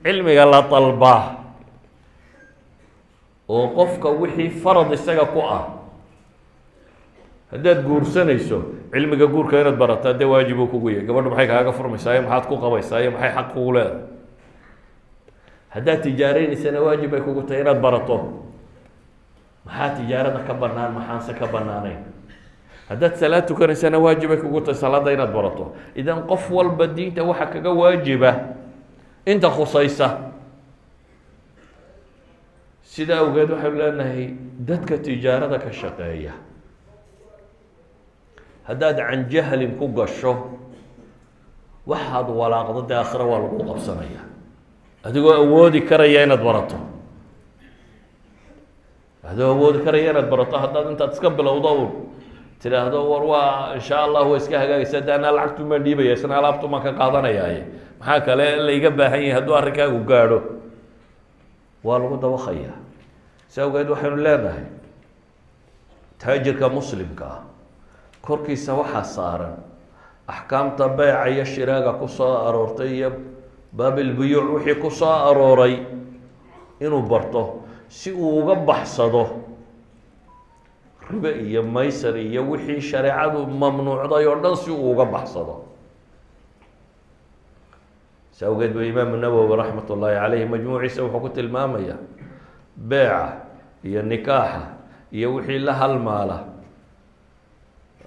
[0.03, 1.23] cilmiga la dalbaa
[3.49, 5.63] oo qofka wixii farad isaga ku ah
[7.51, 8.59] haddaad guursanayso
[8.95, 11.05] cilmiga guurka inaad barataa dee waajibuu kugu yahay.
[11.07, 12.13] Gabadhu maxay kaaga furmaysaa?
[12.15, 13.99] Iyo maxaad ku qabaysaa iyo maxay xaq kugu leedahay
[15.73, 18.17] haddaad tijaareynaysana waajib ay kugu tahay inaad barato.
[19.65, 21.99] Maxaa tijaarada ka banaan maxaanse ka banaaneyn
[22.89, 25.75] haddaad salaad tukanaysana waajib ay kugu tahay salaadda inaad barato.
[25.95, 28.31] Idan qof walba diinta waxa kaga waajiba
[29.25, 30.07] inta khusaysa.
[32.83, 36.33] Sida awgeed waxaynu leenahay dadka tijaarada ka shaqeeya
[38.67, 40.33] haddaad can jahlin ku gasho
[41.87, 44.21] waxaad walaaqdo dee akhre waa lagu qabsanaya
[45.03, 46.77] adigoo awoodi karaya inaad barato.
[49.23, 51.89] Adigoo awoodi karaya inaad barato haddaad intaad iska bilowdo un
[52.61, 56.91] tidhaahdo war waa insha allah waa iska hagaagaysa de anaa lacagtumaan dhiibaya isna alaabtumaan ka
[56.99, 57.61] qaadanayaaye.
[57.99, 60.39] Maxaa kale layga baahan yahay hadduu arrinkaagu gaadho?
[61.83, 62.73] Waa lagu dabaqaya
[63.51, 64.65] si awgeed waxaynu leenahay
[66.21, 67.41] taajirka muslimka ah
[68.21, 69.55] korkiisa waxaa saaran
[70.29, 73.09] axkaamta beyca iyo shiraaga ku soo aroortay iyo
[73.77, 75.75] baabilbuyuuc wixii ku soo arooray
[76.81, 79.23] inuu barto si uu uga baxsado
[81.11, 85.55] ribe iyo maysar iyo wixii shareecadu mamnuucday oo dhan si uu uga baxsado.
[88.31, 91.95] Si awgeed ba imaamu nawowi raxmat ullaahi caleyhi majmuuciisa wuxuu ku tilmaamaya
[92.75, 93.43] beeca
[93.83, 94.61] iyo nikaaxa
[95.11, 96.37] iyo wixii la halmaala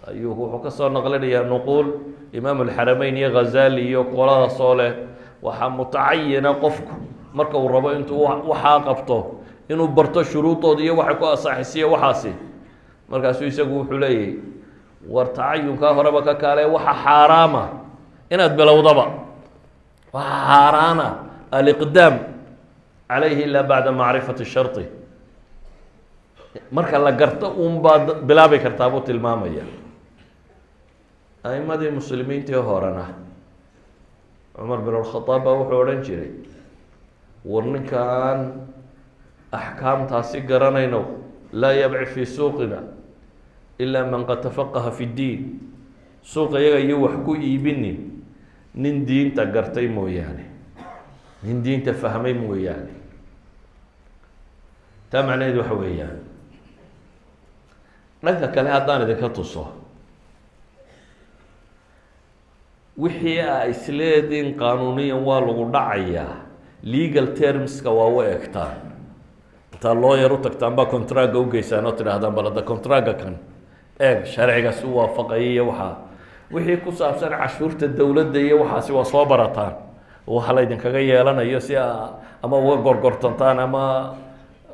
[0.09, 1.87] ayuu wuxuu ka soo naqlinayaa nuquul
[2.33, 4.93] imaam alxarameyn iyo ghazali iyo qoladaasoo leh
[5.45, 6.95] waxaa mutacayina qofku
[7.37, 9.19] marka uu rabo intuu waxaa qabto
[9.71, 12.33] inuu barto shuruudooda iyo waxay ku asaxisiyo waxaasi.
[13.11, 14.33] Markaasuu isagu wuxuu leeyahy
[15.15, 17.63] war tacayunkaa horeba ka kaale waxa xaaraama
[18.33, 19.05] inaad bilowdaba.
[20.15, 21.07] Waxa xaaraana
[21.57, 22.15] aliqdaam
[23.09, 24.85] calayhi ilaa bacda macrifati sharطi
[26.73, 29.65] marka la garto un baad bilaabi kartaa buu tilmaamaya
[31.45, 33.05] a'imadii muslimiintii horena
[34.55, 36.31] cumar bin alkhadaab baa wuxuu odhan jiray
[37.45, 38.41] war ninkaan
[39.53, 41.01] axkaamtaasi garanayno
[41.53, 42.79] laa yabci fii suuqina
[43.79, 45.41] ilaa man qad tafaqaha fi ddiin
[46.23, 47.99] suuqa iyaga iyo wax ku iibinin
[48.75, 50.45] nin diinta gartay mooyaane
[51.45, 52.93] nin diinta fahmay mooyaane.
[55.11, 56.19] Taa macnaheed waxa weeyaan
[58.25, 59.65] dhanka kale haddaan idinka tuso
[62.99, 66.35] wixii a isleediin qaanuuniyan waa lagu dhacayaa
[66.83, 68.77] legal termska waa u egtaan
[69.75, 73.35] intaa looyar u tagtaan baa contracga ugeysaan oo tidhaahdaan bal hadda contracga kan
[74.01, 75.95] eeg sharcigaas u waafaqaya iyo waxaa
[76.55, 79.75] wixii ku saabsan cashuurta dowladda iyo waxaasi waa soo barataan.
[80.27, 84.15] Waxa laydinkaga yeelanayo si ama uga gorgortantaan ama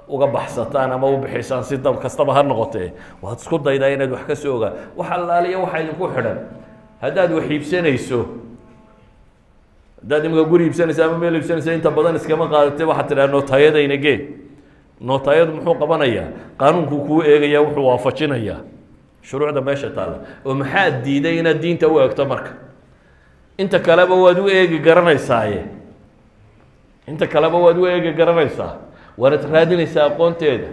[0.09, 1.17] uga baxsataan ama u
[1.63, 2.93] si dab kastaba ha noqotee.
[3.23, 6.39] Waad isku daydaa inaad wax ka soo ogaa wax allaaliya waxaa idinku xidhan
[7.03, 8.21] haddaad wax iibsanayso
[10.03, 14.19] haddaad imika guri iibsanaysa ama meel iibsanaysa inta badan iskama qaadatay waxaad tidhaha nootayadayna gee
[15.01, 16.29] nootayadu muxuu qabanayaa
[16.61, 18.61] qaanuunkuu kuu eegaya wuxuu waafajinayaa
[19.23, 20.19] shuruucda meesha taalla.
[20.45, 22.51] Oo maxaad diiday inaad diinta u eegto marka?
[23.59, 25.65] Inta kaleba waad u eegi garanaysaaye
[27.07, 28.77] inta kaleba waad u eegi garanaysaa.
[29.19, 30.69] Waanad raadinaysaa aqoonteeda.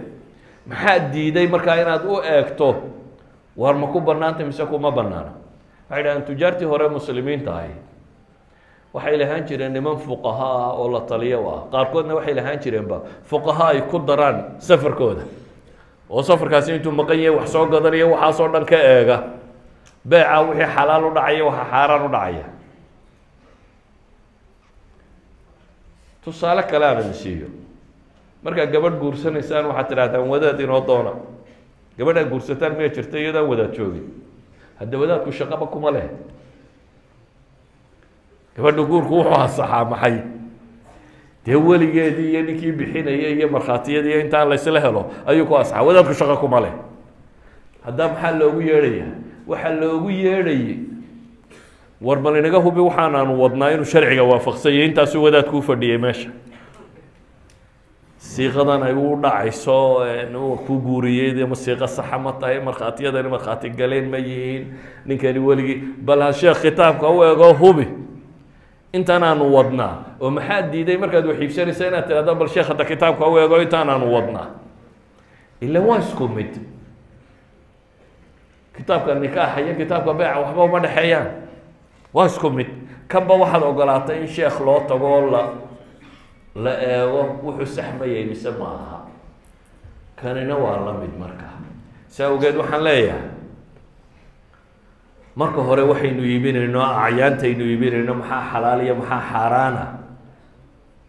[0.66, 2.68] Maxaad diiday markaa inaad u eegto?
[3.56, 5.32] Waar ma ku bannaanta mise kuma bannaana
[5.90, 7.72] waxay dhahaan tujaartii hore muslimiinta ahi
[8.94, 11.60] waxay lahaan jireen niman fuqaha ah oo la taliyo ah.
[11.72, 15.22] Qaarkoodna waxay lahaan jireenba fuqaha ay ku daraan safarkooda.
[16.10, 19.16] Oo safarkaasi intuu maqan yahay wax soo gadanayo waxaasoo dhan ka eega.
[20.08, 22.44] Beeca wixii xalaal u dhacaya waxa xaaraan u dhacaya.
[26.24, 27.46] Tusaale kale aan siiyo.
[28.42, 31.12] Markaad gabadh guursanaysaan waxaad tidhahdaan wadaad inoo doona.
[31.98, 34.06] Gabadhaad guursataan miya jirta iyadaan wadaad joogin
[34.78, 36.06] hadda wadaadku shaqaba kuma leh.
[38.56, 40.16] Gabadha guurku wuxuu hasaxaa maxay?
[41.46, 46.36] Dee weligeedii iyo ninkii bixinaya iyo markhaatiyadii intaan laysla helo ayuu ku asaxaa wadaadku shaqo
[46.42, 46.72] kuma leh.
[47.84, 49.06] Haddaa maxaa loogu yeedhaya?
[49.46, 50.76] Waxaa loogu yeedhayay.
[52.02, 56.30] War bal inaga hubi waxaanaanu wadnaa inuu sharciga waafaqsanya intaasuu wadaadku u fadhiyay meesha
[58.18, 60.02] siiqadan ay u dhacayso
[60.66, 62.58] ku guuriyey ma siiqo saxa ma tahay?
[62.60, 64.64] Markhaatiyadani markhaati galeen ma yihiin.
[65.06, 67.86] Ninkani weligii bal ha sheekh kitaabka u ego hubi.
[68.92, 73.38] Intaanaanu wadnaa oo maxaad diiday markaad wax iibsanaysa inaad tirahdo bal sheekh hadda kitaabka u
[73.38, 74.46] ego intaanaanu wadnaa
[75.60, 76.52] ila waa isku mid.
[78.76, 81.26] Kitaabka nikaaxa iyo kitaabka beeca waxba uma dhexeeyaan.
[82.14, 82.66] Waa isku mid.
[83.08, 85.42] Kanba waxaad ogolaatay in sheekh loo tago la
[86.64, 88.98] la eego wuxuu saxmayay mise ma aha?
[90.18, 91.48] Kanina waa la mid marka.
[92.08, 93.30] Saa awgeed waxaan leeyahay
[95.38, 99.84] marka hore waxaynu iibinayno acyaantaynu iibinayno maxaa xalaal iyo maxaa xaaraana?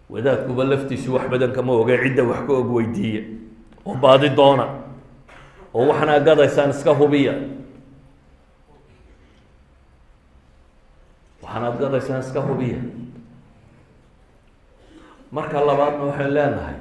[0.10, 3.22] Wadaadkuba laftiisu wax badan kama oge cidda wax ka og weydiiya.
[3.86, 4.66] Oo baadi doona.
[5.74, 7.34] Oo waxanaa gadaysaan iska hubiya.
[11.42, 12.78] Waxaanaad gadaysaan iska hubiya
[15.32, 16.78] marka labaadna waxaan leenahay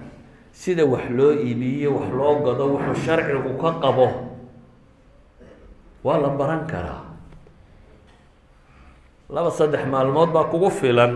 [0.52, 4.06] sida wax loo iibiyo wax loo gado wuxuu sharcigu ka qabo.
[6.04, 7.02] Waa la baran karaa.
[9.30, 11.12] Laba saddex maalmood baa kugu filan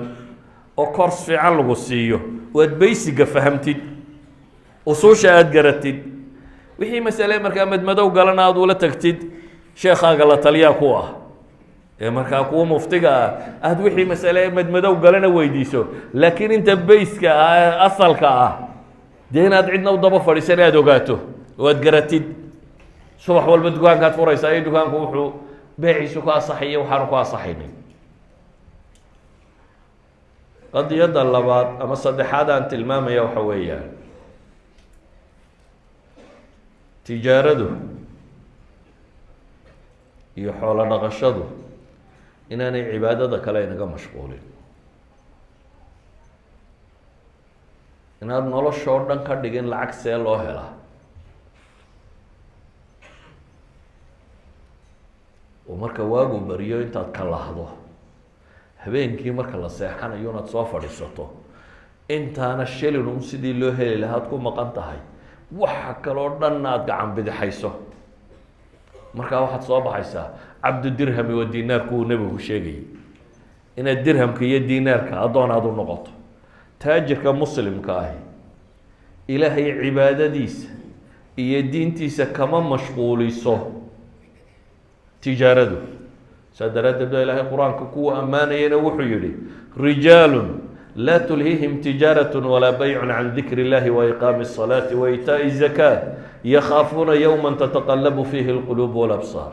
[0.77, 2.19] oo kors fiican lagu siiyo.
[2.55, 3.79] Oo aad baysiga fahamtid
[4.87, 5.99] usuusha aada garatid
[6.79, 9.19] wixii masale markaa madmadow galana aada ula tagtid
[9.75, 11.09] sheekaaga la taliyaa ku ah
[12.11, 13.29] markaa kuwa muftiga ah.
[13.63, 15.87] Aada wixii masale madmadow galana weydiiso.
[16.15, 18.53] Laakiin inta bayska ah asalka ah
[19.31, 21.21] dee inaad cidna u daba fadhiisan aada ogaato
[21.59, 22.25] oo aad garatid
[23.19, 25.33] subax walba dukaankaad furaysaa iyo dukaanku wuxuu
[25.79, 27.71] beeciisu ku asaxayo waxaanu ku asaxaynin
[30.73, 33.89] qadiyadda labaad ama saddexaad aan tilmaamaya waxa weeyaan.
[37.05, 37.69] Tijaaradu
[40.37, 41.43] iyo xoolo dhaqashadu
[42.53, 44.43] inaanay cibaadada kale inaga mashquulin.
[48.23, 50.71] Inaad noloshoo dhan ka dhigin lacag see loo helaa
[55.69, 57.67] oo marka waagu bariyo intaad ka lahdo.
[58.85, 61.31] Habeenkii marka la seexanayo inaad soo fadhiisato.
[62.09, 64.99] Intaana shilin un sidii loo heli lahaad ku maqan tahay.
[65.53, 67.71] Waxa kaloo dhan aada gacan bidixayso.
[69.15, 70.27] Markaa waxaad soo baxaysaa
[70.62, 72.84] cabdu dirhami wa dinaarku uu nebigu sheegayay
[73.78, 76.12] inaad dirhamka iyo dinaarka addoon aada u noqoto
[76.80, 78.18] taajirka muslimka ahi
[79.28, 80.68] ilaahay cibaadadiisa
[81.38, 83.72] iyo diintiisa kama mashquuliso
[85.22, 85.78] tijaaradu
[86.54, 89.32] saa daraaddeed baa ilaahay qur-aanka kuwa ammaanayana wuxuu yihi
[89.78, 90.44] rijaalu
[90.96, 96.02] laa tulhihim tijaarat walaa baycun can dikri اllahi waiqaami الصalaati waitaaءi الzakaat
[96.44, 99.52] yakhaafuuna yowma tataqalabu fiihi اlquluub wاlabsaar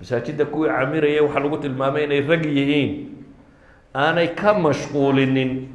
[0.00, 2.92] masaajidda kuwii camiraya waxaa lagu tilmaamay inay rag yihiin
[3.94, 5.68] aanay ka mashquulinin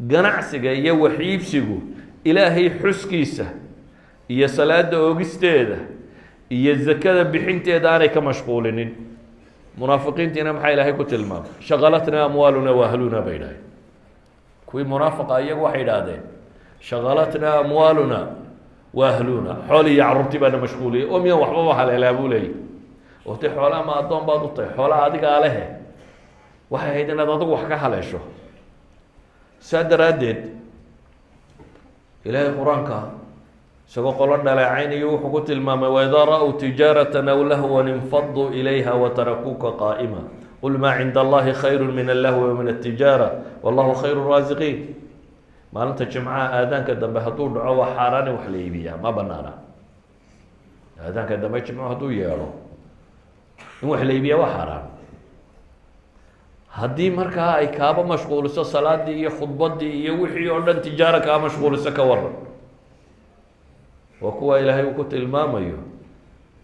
[0.00, 1.82] ganacsiga iyo waxiibsigu
[2.24, 3.46] ilaahay xuskiisa
[4.28, 5.78] iyo salaada oogisteeda
[6.50, 8.90] iyo zakada bixinteeda aanay ka mashquulinin.
[9.78, 11.50] Munaafiqiintiina maxaa ilaahay ku tilmaamay?
[11.60, 13.62] Shaqalatnaa amwaaluna waahluna bay idhahdeen.
[14.66, 16.22] Kuwii munaafiqa iyagu waxay idhaahdeen
[16.80, 18.18] shaqalatnaa amwaaluna
[18.94, 22.50] waahluna xool iyo carruurtii baana mashquuliyay oo miyan waxbaba haleelaa buu leeyay
[23.28, 25.64] wati xoolaa ma addoon baad u tahay xoolaa adigaa lehe
[26.72, 28.20] waxay ahayd inaad adigu wax ka haleesho.
[29.60, 30.40] Saa daraaddeed
[32.24, 32.98] ilaahay qur'aanka
[33.88, 40.20] isagoo qolo dhaleecaynayo wuxuu ku tilmaamay waidaa ra-w tijaaratan aw lahwan infaduu ilayha watarakuuka qaa'ima.
[40.60, 43.28] Qul maa cinda allahi khayru min allahwi min altijaara
[43.62, 44.78] wallahu khayru raasiqiin
[45.72, 49.52] maalinta jimcaha aadaanka dambe hadduu dhaco waa xaaraani wax la iibiyaa ma banaana
[51.04, 52.48] aadaanka dambe jimco hadduu yeedho
[53.82, 54.84] in wax la iibiyaa waa xaaraan
[56.78, 61.90] haddii markaa ay kaaba mashquuliso salaadii iyo khudbadii iyo wixii oo dhan tijaaro kaa mashquuliso
[61.92, 62.34] ka waran
[64.20, 65.78] waa kuwa ilaahay uu ku tilmaamayo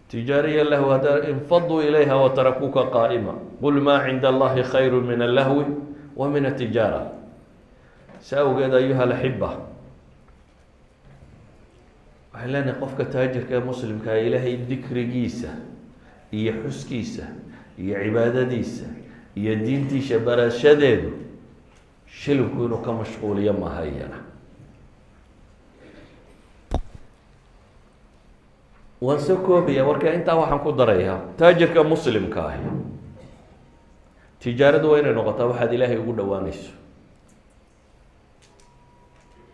[0.07, 3.33] tijaariya lahu hada infaduu ilayha watarakuuka qaa'ima.
[3.61, 5.65] Qul maa cinda allahi khayru min allahwi
[6.15, 7.01] wa min atijaara
[8.19, 9.49] sa awgeed ayuha alaxiba
[12.33, 15.49] waxay leenahay qofka taajirka ee muslimkaa ilaahay dikrigiisa
[16.31, 17.25] iyo xuskiisa
[17.77, 18.85] iyo cibaadadiisa
[19.35, 21.11] iyo diintiisa barashadeedu
[22.07, 24.19] shilinku inuu ka mashquuliyo maha iyana
[29.01, 32.63] waan soo koobaya marka intaa waxaan ku darayaa taajirka muslimka ahi
[34.39, 36.71] tijaaradu waa inay noqotaa waxaad ilaahay ugu dhowaanayso.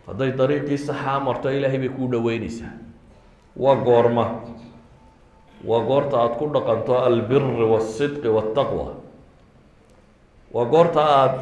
[0.06, 2.72] Hadday dariiqii saxaa marto ilaahay bay kuu dhoweyneysaa
[3.56, 4.24] waa goorma
[5.64, 8.94] waa goorta aada ku dhaqanto albiri waasidqi waataqwa
[10.52, 11.40] waa goorta aada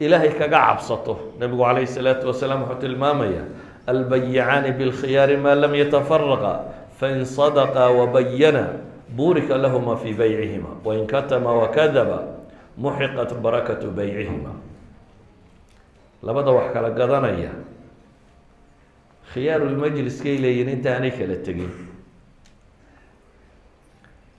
[0.00, 3.44] ilaahay kaga cabsato nebigu calayhi salaatu wasalaam wuxuu tilmaamaya
[3.86, 6.52] albayicaani bilkhiyaari maa lam yatafaraqa
[7.00, 8.64] fain sadaqaa wabayana
[9.16, 12.18] burika lahuma fii baycihima wain katama wakadaba
[12.76, 14.52] muxiqat barakatu baycihima
[16.22, 17.52] labada wax kala gadanaya
[19.32, 21.70] khiyaarulmajliskay leeyihiin intaanay kala tegin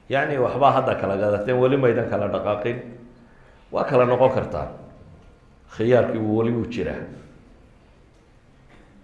[0.09, 2.77] yacni waxbaa hadda kala gadateen weli maydan kala dhaqaaqin.
[3.71, 4.67] Waa kala noqon kartaa.
[5.75, 7.03] Khiyaarkii uu weli uu jiraa.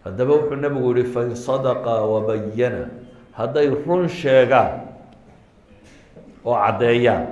[0.05, 2.89] Haddaba wuxuu nabigu yihi fain sadaqa wabayana
[3.37, 4.81] hadday run sheegaan
[6.45, 7.27] oo caddeeyaan.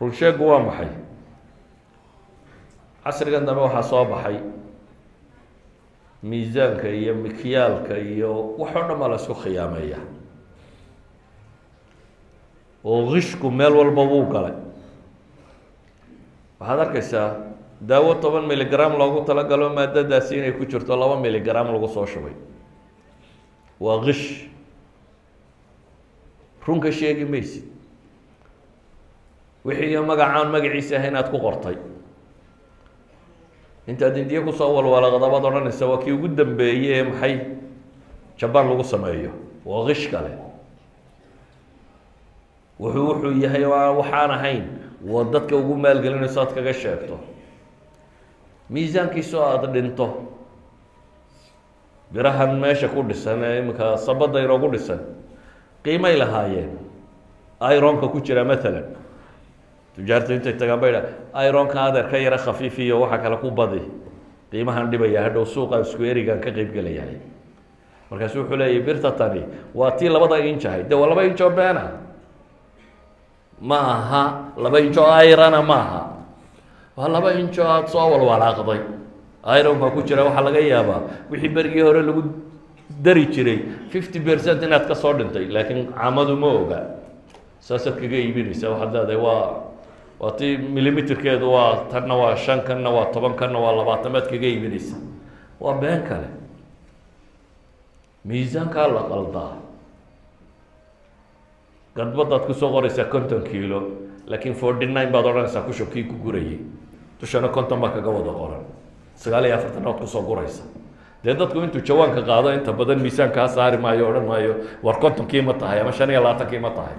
[0.00, 0.88] Run sheegu waa maxay?
[3.04, 4.38] Casrigan dambe waxaa soo baxay.
[6.24, 9.98] Miisaanka iyo mikyaalka iyo wax oo dhan baa la isku khiyaameeya
[12.84, 14.54] oo kishku meel walba wuu galay.
[16.60, 17.28] Waxaad arkaysaa
[17.80, 22.32] daawo toban milligram loogu talagalo maadadaasi inay ku jirto laba milligram lagu soo shubay.
[23.80, 24.48] Waa kish
[26.66, 27.64] runka sheegi maysid.
[29.64, 31.76] Wixii magacaan magaciisa ah inaad ku qortay.
[33.88, 37.34] Intaad indiye ku soo walwalaqdabaad odhanaysa waa kii ugu dambeeyey ee maxay?
[38.38, 39.30] Jabaan lagu sameeyo.
[39.64, 40.30] Waa kish kale
[42.80, 44.64] wuxuu wuxuu yahay waxaan ahayn.
[45.04, 47.18] Waa dadka ugu maalgelinayso aad kaga sheegto.
[48.70, 50.06] Miisaankiisoo aada dhinto.
[52.12, 55.00] Birahan meesha ku dhisan ee iminka sabadda inoogu dhisan.
[55.84, 56.70] Qiimay lahaayeen.
[57.60, 58.84] Ironka ku jira matalan
[59.96, 61.02] tujaarta intay tagaan ba idha
[61.48, 63.80] ironka adeer ka yara khafiifiyo waxa kale ku badi.
[64.50, 67.18] Qiimahan dhibaya hadhow suuqan isku erigan ka qeyb gelayahay
[68.10, 69.42] markaasu wuxuu leeyahy birta tani
[69.74, 71.90] waa tii labada inch ahayd de waa laba inch oo beena
[73.60, 74.22] ma aha
[74.56, 76.02] laba inch oo irana ma aha
[76.96, 78.80] waa laba inch oo aada soo walwalaaqday.
[79.44, 81.00] Ironka ku jira waxaa laga yaabaa.
[81.30, 82.22] Wixii berigii hore lagu
[82.88, 83.58] dari jiray
[83.92, 86.80] fifty percent inaad ka soo dhintay laakiin camadu ma oga.
[87.60, 89.68] Saasaad kaga iibinaysa waxaad leedahay waa
[90.20, 94.96] waa ti millimeterkeedu waa tanna waa shan kanna waa toban kanna waa labaatamaad kaga iibinaysa
[95.60, 96.28] waa been kale.
[98.24, 99.52] Miisaankaa la qaldaa
[101.96, 103.80] gadbadaad ku soo qoraysaa konton kiilo
[104.26, 106.58] laakiin forty nine baad odhanaysaa kushubkii ku gurayay
[107.20, 108.62] dushana konton baa kaga wada qoran
[109.16, 110.62] sagaal iyo afartan ood ku soo guraysa
[111.24, 115.52] dee dadku intuu jawaanka qaado inta badan miisaankaa saari maayo odhan maayo war kontonkii ma
[115.54, 116.96] tahay ama shan iyo labaatankii ma tahay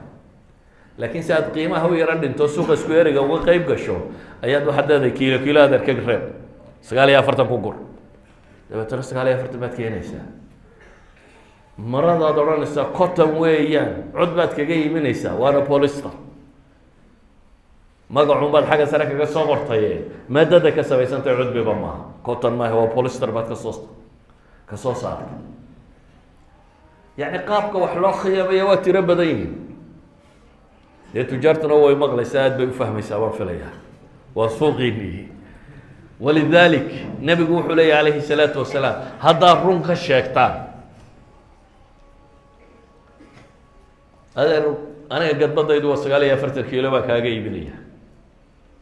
[0.98, 3.96] laakiin si aad qiimaha u yaro dhinto suuqa isku eriga uga qeyb gasho
[4.42, 6.24] ayaad waxaad leedahay kiilo kiilo adeer ka reeb
[6.82, 7.76] sagaal iyo afartan ku gur
[8.72, 10.26] dabeetana sagaal iyo afartan baad keenaysaa
[11.78, 13.94] maradaad odhanaysaa cotton weeyaan.
[14.14, 16.12] Cod baad kaga iibinaysaa waana polister
[18.10, 19.92] magacun baad xagga sare kaga soo qortaye
[20.30, 22.04] maadada ka samaysantahay cudbiba maaha.
[22.24, 23.74] Cotton maaha waa polister baad ka soo
[24.70, 25.28] ka soo saartay.
[27.18, 29.54] Yacni qaabka wax loo khiyaamaya waa tiro badan yihiin
[31.14, 33.74] dee tujaartuna way maqlaysaa aad bay ufahmaysaa waan filayaa.
[34.36, 35.28] Waa suuqiinii
[36.20, 36.88] walidalik
[37.22, 40.54] nebigu wuxuu leeyahy calayhi salaatu wasalaam haddaad run ka sheegtaan
[44.36, 44.64] adeer
[45.10, 47.76] aniga gadbadaydu waa sagaal iyo afartan kiilo baan kaaga iibinaya.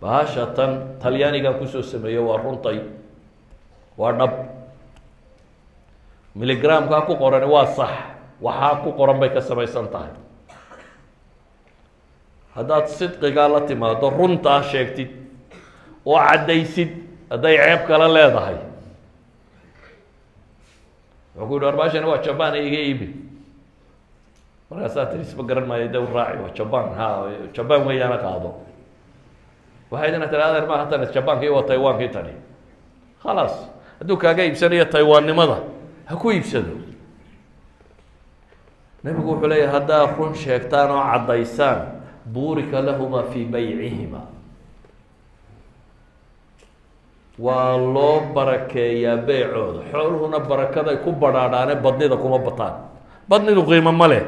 [0.02, 2.80] Bahasha tan talyaanigan ku soo sameeye waa runtay
[3.98, 4.34] waa dhab.
[6.36, 7.94] Miligramkaa ku qorani waa sax.
[8.42, 10.12] Waxaa ku qoran bay ka samaysan tahay.
[12.56, 15.10] Haddaad sidqigaa la timaado runtaa sheegtid
[16.06, 16.92] oo caddaysid
[17.32, 18.58] hadday ceeb kala leedahay.
[21.38, 23.08] Wuxuu ku yidhi war baashani waa jaban iga iibi
[24.74, 27.08] markaasaa tiri isma garan maayo de raaci jaban ha
[27.56, 28.50] jaban weeyaana qaado.
[29.92, 32.34] Waxay dina tiri adeer maaha tani jabankii waa taiwankii tani.
[33.24, 33.56] Khalaas
[34.00, 35.58] hadduu kaaga iibsanayo taiwannimada
[36.10, 36.74] ha ku iibsado.
[39.04, 41.80] Nebigu wuxuu leeyahy haddaad run sheegtaan oo caddaysaan
[42.34, 44.22] buurika lahuma fii baycihima.
[47.40, 52.74] Waa loo barakeeyaa beycooda xooluhuna barakaday ku badhaadhaane badnida kuma bataan.
[53.30, 54.24] Badnidu qiimo ma leh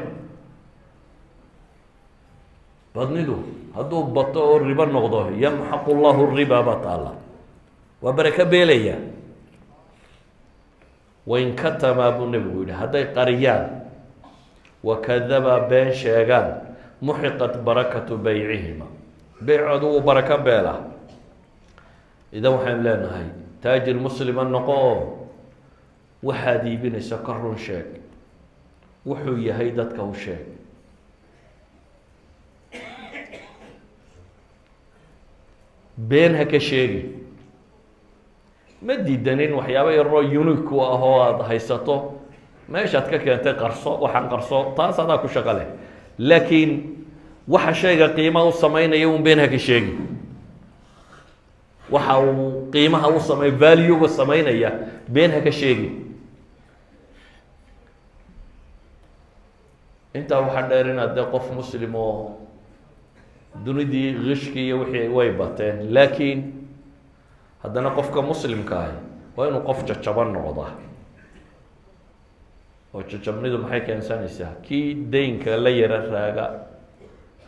[2.96, 3.36] badnidu
[3.76, 7.12] hadduu bato oo ribo noqdo yamxaqu llahu riba baa taalla
[8.02, 8.96] waa barako beelaya.
[11.26, 13.64] Wain katamaa buu nebigu yihi hadday qariyaan
[14.84, 16.48] wakadaba been sheegaan
[17.02, 18.86] muxiqat barakatu beycihima
[19.42, 20.74] beycoodu wuu barako beela.
[22.32, 23.26] Idan waxaynu leenahay
[23.62, 25.00] taajir muslima noqo oo
[26.22, 27.86] waxaad iibinayso ka run sheeg.
[29.06, 30.55] Wuxuu yahay dadka u sheeg
[35.96, 37.12] been ha ka sheegi.
[38.82, 42.12] Ma diidanin waxyaaba yaroo unique u ah oo aada haysato.
[42.68, 45.66] Meeshaad ka keentay qarso waxaan qarso taas adaa ku shaqo leh
[46.18, 46.70] laakiin
[47.48, 49.94] waxa shayga qiima u samaynaya un been ha ka sheegi.
[51.90, 54.70] Waxa uu qiimaha u samey valuega samaynaya
[55.08, 55.90] been ha ka sheegi.
[60.14, 62.36] Intaa waxaa dheer inaad dee qof muslim oo
[63.64, 65.92] dunidii kishki iyo wixii way bateen.
[65.94, 66.52] Laakiin
[67.62, 68.96] haddana qofka muslimka ahi
[69.36, 70.72] waa inuu qof jajaban noqdaa.
[72.94, 74.52] Oo jajabnidu maxay keensanaysaa?
[74.62, 76.46] Kii daynka la yara raaga.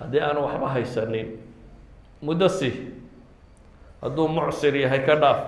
[0.01, 1.29] Haddii aanu waxba haysanin
[2.23, 2.73] muddo si
[4.03, 5.41] hadduu mucsir yahay ka dhaaf.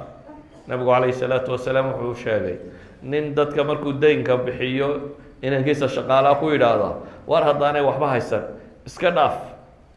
[0.68, 2.56] Nabigu calayhi salaatu wasalaam wuxuu sheegay
[3.02, 6.94] nin dadka markuu daynka bixiyo inankiisa shaqaalaa ku yidhaahda
[7.26, 8.42] war haddaanay waxba haysan
[8.86, 9.34] iska dhaaf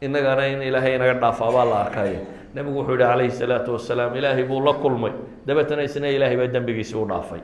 [0.01, 2.19] innagana in ilaahay inaga dhaafaa baa la arkaya
[2.55, 5.11] nebigu wuxuu yihi calayhi salaatu wasalaam ilaahay buu la kulmay.
[5.47, 7.41] Dabeetana isna ilaahay baa dembigiisi u dhaafay.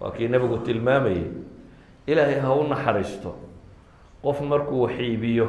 [0.00, 1.24] Waa kii nebigu tilmaamayay
[2.06, 3.34] ilaahay ha u naxariisto.
[4.22, 5.46] Qof markuu wax iibiyo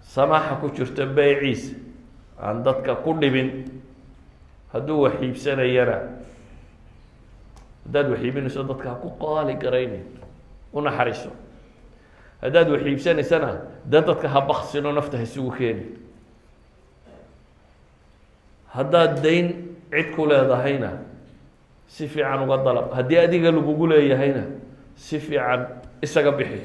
[0.00, 1.76] samaaxa ku jirto beyciisa
[2.40, 3.68] aan dadka ku dhibin
[4.72, 5.98] hadduu wax iibsanayana
[7.84, 10.04] haddaad wax iibinayso dadka ha ku qaali garaynin
[10.72, 11.30] u naxariiso
[12.42, 13.50] haddaad wax iibsanaysana
[13.84, 15.84] dee dadka ha baksino nafta ha isugu keeni.
[18.74, 19.46] Haddaad dayn
[19.90, 20.90] cid ku leedahayna
[21.88, 22.92] si fiican uga dalab.
[22.94, 24.44] Haddii adiga lagugu leeyahayna
[24.94, 25.66] si fiican
[26.04, 26.62] isaga bixi.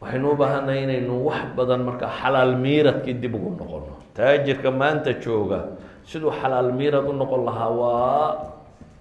[0.00, 5.60] Waxaynu u baahannahay inaynu wax badan markaa xalaal miiradkii dib ugu noqono taajirka maanta jooga
[6.08, 8.30] siduu xalaal miirad u noqon lahaa waa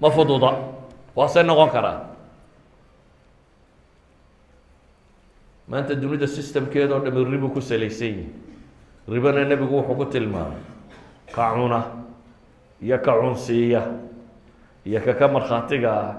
[0.01, 0.51] ma fududa.
[1.15, 2.10] Waase noqon karaa
[5.71, 8.27] maanta dunida systemkeeda oo dhami ribu ku salaysan yihi
[9.07, 10.59] ribana nebigu wuxuu ku tilmaamay
[11.35, 11.79] ka cuna
[12.83, 13.81] iyo ka cunsiiya
[14.85, 16.13] iyo ka ka markhaatiga ah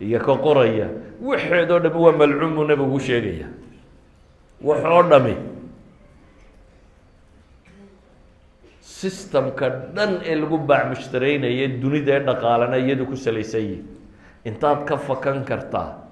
[0.00, 0.88] iyo ka qoraya.
[1.20, 3.48] Waxeedoo dhami waa malcuun buu nebigu u sheegaya.
[4.62, 5.34] Wax oo dhami.
[8.80, 13.82] Systemka dhan ee lagu baac mushtareynaye dunida ee dhaqaalana iyadu ku salaysan yihi
[14.48, 16.03] intaad ka fakan kartaa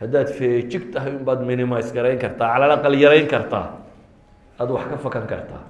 [0.00, 3.66] haddaad feejig tahay unbaad minimise garayn kartaa calal aqal yarayn kartaa.
[4.58, 5.62] Aada wax ka fakan kartaa.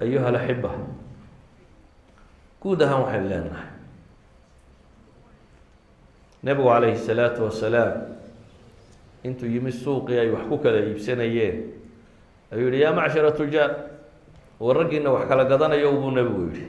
[0.00, 0.70] Ayuha alaxiba
[2.62, 3.68] guud ahaan waxaynu leenahay.
[6.42, 7.92] Nebigu calayhi salaatu wasalaam
[9.26, 11.56] intuu yimi suuqii ay wax ku kala iibsanayeen
[12.54, 13.70] ayuu yihi yaa macshara tujaar
[14.62, 16.66] war raggiina wax kala gadanayo buu nebigu yihi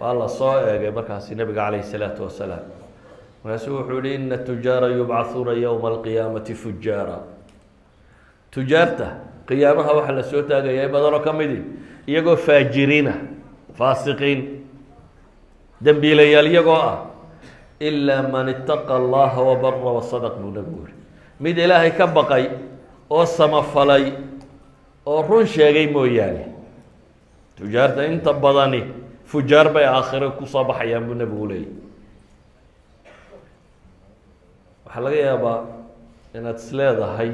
[0.00, 2.64] waa la soo eegay markaasi nebiga calayhi salaatu wasalaam
[3.44, 7.18] markaasuu wuxuu yihi ina tujaara yubcahuuna yowma alqiyaamati fujaara
[8.50, 9.06] tujaarta
[9.48, 11.62] qiyaamaha waxaa la soo taagaya badanoo ka midi
[12.06, 13.14] iyagoo faajiriina
[13.78, 14.40] faasiqiin
[15.84, 16.98] dembiilayaal iyagoo ah
[17.80, 20.94] ilaa man itaqa allaha wabara wasadaq buu nebigu yihi
[21.40, 22.44] mid ilaahay ka baqay
[23.10, 24.12] oo samafalay
[25.06, 26.44] oo run sheegay mooyaane.
[27.56, 28.84] Tujaarta inta badani
[29.24, 31.68] fujaar bay aakhiro ku soo baxayaan buu nebigu leeyay
[34.90, 35.58] waxaa laga yaabaa
[36.34, 37.30] inaad is leedahay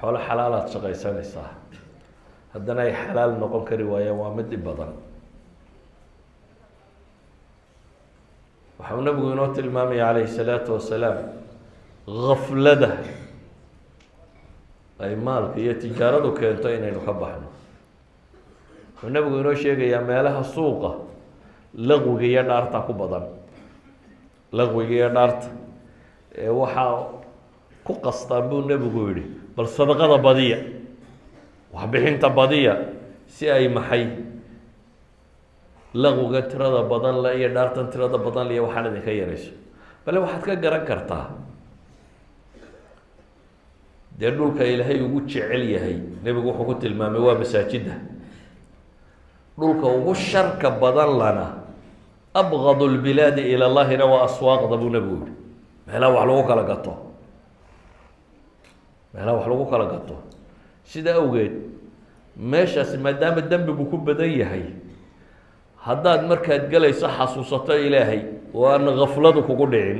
[0.00, 1.48] xoolo xalaalaad shaqaysanaysaa
[2.54, 4.92] haddana ay xalaal noqon kari waayaan waa mid dhib badan.
[8.78, 11.18] Waxau nabigu inoo tilmaamaya calayhi salaatu wasalaam
[12.06, 12.90] gaflada
[15.04, 17.48] ay maalka iyo tijaaradu keento inaynu ka baxno.
[18.94, 20.90] Wuxuu nabigu inoo sheegayaa meelaha suuqa
[21.88, 23.24] laqwiga iyo dhaarta ku badan
[24.56, 25.48] laqwiga iyo dhaarta
[26.60, 26.92] waxaa
[27.86, 29.24] ku qastaan buu nebigu yihi
[29.56, 30.58] bal sadaqada badiya
[31.74, 32.74] waxbixinta badiya
[33.34, 34.04] si ay maxay
[36.02, 39.52] laqwiga tirada badan le iyo dhaartan tirada badan le iyo waxaan idinka yarayso.
[40.04, 41.26] Bale waxaad ka garan kartaa
[44.18, 47.94] dee dhulka ilaahay ugu jecel yahay nebigu wuxuu ku tilmaamay waa masaajidda.
[49.58, 51.46] Dhulka ugu sharka badan lana
[52.34, 55.32] abgadu lbilaadi ila llahina waa aswaaqda buu nebigu yihi
[55.86, 56.92] meelaha wax lagu kala gato
[59.14, 60.16] meelaha wax lagu kala gato
[60.84, 61.52] sida awgeed
[62.36, 64.64] meeshaasi maadaama dembigu ku badan yahay
[65.86, 68.20] haddaad markaad gelayso xasuusato ilaahay
[68.54, 69.98] oo aan gafladu kugu dhicin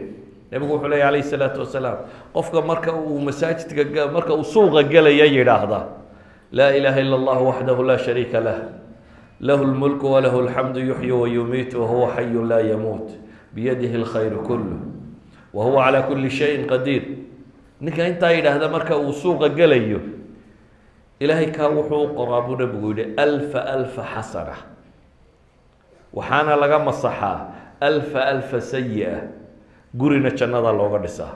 [0.51, 1.99] nebigu wuxuu leeya alayh isalaatu wasalaam
[2.35, 5.81] qofka marka uu masaajidka marka uu suuqa gelaya yidhaahda
[6.53, 8.59] laa ilaaha ila allah waxdahu laa shariika lah
[9.41, 13.09] lahu lmulku walahu alxamdu yuxyi wayumiit wahuwa xayu laa yamuut
[13.55, 14.77] biyadihi lkhayru kullu
[15.55, 17.03] wa huwa calaa kuli shayin qadiir
[17.81, 20.01] ninka intaa yidhaahda marka uu suuqa gelayo
[21.21, 24.57] ilaahay kaa wuxuu u qoraa buu nebigu yihi alfa alfa xasana
[26.15, 27.39] waxaana laga masaxaa
[27.81, 29.15] alfa alfa sayi-a
[29.95, 31.33] gurina jannada looga dhisaa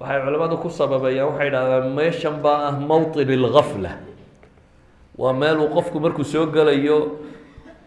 [0.00, 3.92] waxay culimmadu ku sababeeyaan waxay idhahdaan meeshan baa ah mawطin اlgafla
[5.22, 6.98] waa meeluu qofku markuu soo gelayo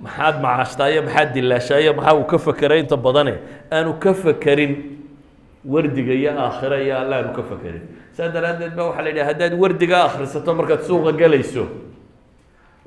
[0.03, 3.33] maxaad macaashtaayo maxaad dilaashaayo maxaa uu ka fekeray inta badane
[3.75, 4.73] aanu ka fekerin
[5.73, 7.83] wardiga iyo aakhira iyo alla aanu ka fekerin
[8.15, 11.63] saas daraaddeed ba waxaa la yidhaha haddaad wardiga akhrisato markaad suuqa gelayso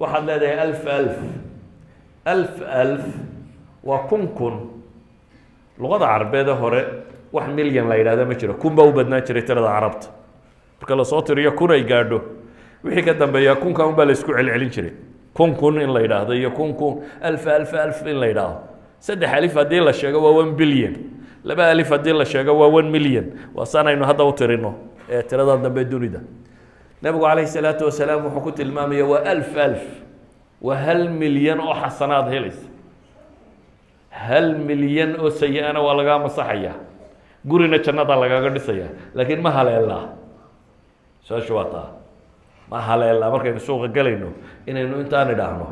[0.01, 1.17] waxaad leedahay alf alf
[2.33, 3.05] alf alf
[3.89, 4.55] waa kun kun.
[5.81, 6.81] Luqada carabeede hore
[7.33, 8.55] wax milyan la yidhahda ma jiro.
[8.55, 10.09] Kun baa u badnaan jiray tirada carabta.
[10.81, 12.19] Marka la soo tiriyo kun ay gaadho
[12.85, 14.93] wixii ka dambeeya kunka un baa la isku celcelin jiray.
[15.35, 18.59] Kun kun in la yidhaahdo iyo kun kun alf alf alf in la yidhaahdo
[19.01, 20.95] saddex alif haddii la sheego waa one billion.
[21.45, 23.27] Laba alif haddii la sheego waa one million.
[23.55, 24.75] Waa saan aynu hadda u tirino
[25.11, 26.21] ee tirada dambe dunida.
[27.03, 29.85] Nabigu calayhi salaatu wasalaam wuxuu ku tilmaamaya waa alf alf.
[30.63, 32.67] Waa hal milyan oo xasanaad helaysa.
[34.11, 36.75] Hal milyan oo sayi-ana waa lagaa masaxaya
[37.47, 40.05] gurina jannada lagaaga dhisaya laakiin ma haleelaa
[41.23, 41.89] su'aashu waa taa
[42.71, 44.29] ma haleelaa markaynu suuqa gelayno
[44.67, 45.67] inaynu intaan idhaahno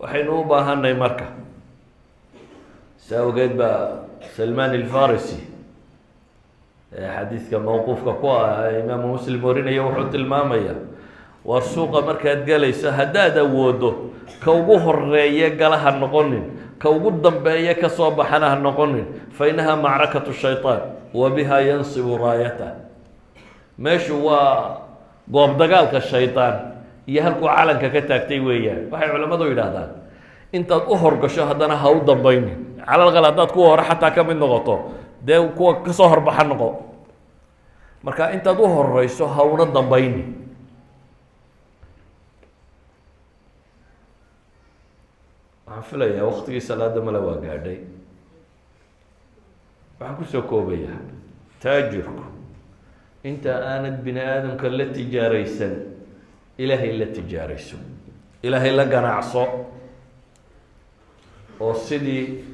[0.00, 1.26] waxaynu u baahanay marka
[2.96, 5.38] si awgeed baa salman alfarisi.
[6.90, 10.74] Xadiidka mawquufka ku ah imaamu muslim warinaya wuxuu tilmaamaya
[11.46, 14.10] war suuqa markaad gelayso haddaad awoodo
[14.42, 16.44] ka ugu horeeye gala ha noqonin
[16.82, 20.80] ka ugu dambeeye ka soo baxana ha noqonin fa inaha macrakatu shayطaan
[21.14, 22.74] wa biha yansibu raayata
[23.78, 24.89] meeshu waa
[25.32, 28.90] goob dagaalka shayطaan iyo halkuu calanka ka taagtay weeyaan.
[28.90, 29.90] Waxay culammadu yidhaahdaan
[30.52, 32.82] intaad u horgasho haddana ha u dambaynin.
[32.84, 34.74] Calalqal haddaad kuwa hore xataa ka mid noqoto
[35.22, 36.68] dee kuwa ka soo horbaxa noqo.
[38.02, 39.66] Marka intaad u horeyso ha una
[45.70, 47.78] waxaan filayaa waktigii salaada male waa gaadhay
[50.00, 50.98] waxaan ku soo koobayaa
[51.62, 52.24] taajirku
[53.24, 55.74] inta aanad bini aadamka la tijaaraysan
[56.58, 57.76] ilaahay la tijaarayso.
[58.42, 59.44] Ilaahay la ganacso.
[61.60, 62.44] Oo sidii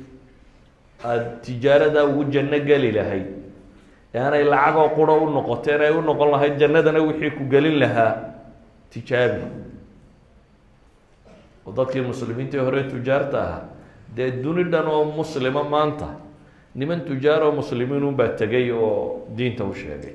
[1.05, 3.27] aada tijaaradaa ugu janno geli lahayd
[4.15, 8.13] ee aanay lacagoo quro u noqoteen ay u noqon lahayd jannadana wixii ku gelin lahaa
[8.91, 9.43] tijaabi.
[11.67, 13.65] Oo dadkii muslimiintii hore tujaarta ahaa.
[14.17, 16.09] Dee duni dhan oo muslima maanta
[16.75, 20.15] niman tujaar oo muslimiin unbaa tegay oo diinta u sheegay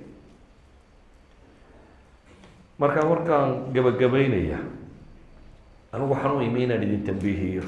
[2.82, 4.60] markaa warkaan gabagabaynaya
[5.94, 7.64] anigu waxaan u imi inaan idin tambiihiyo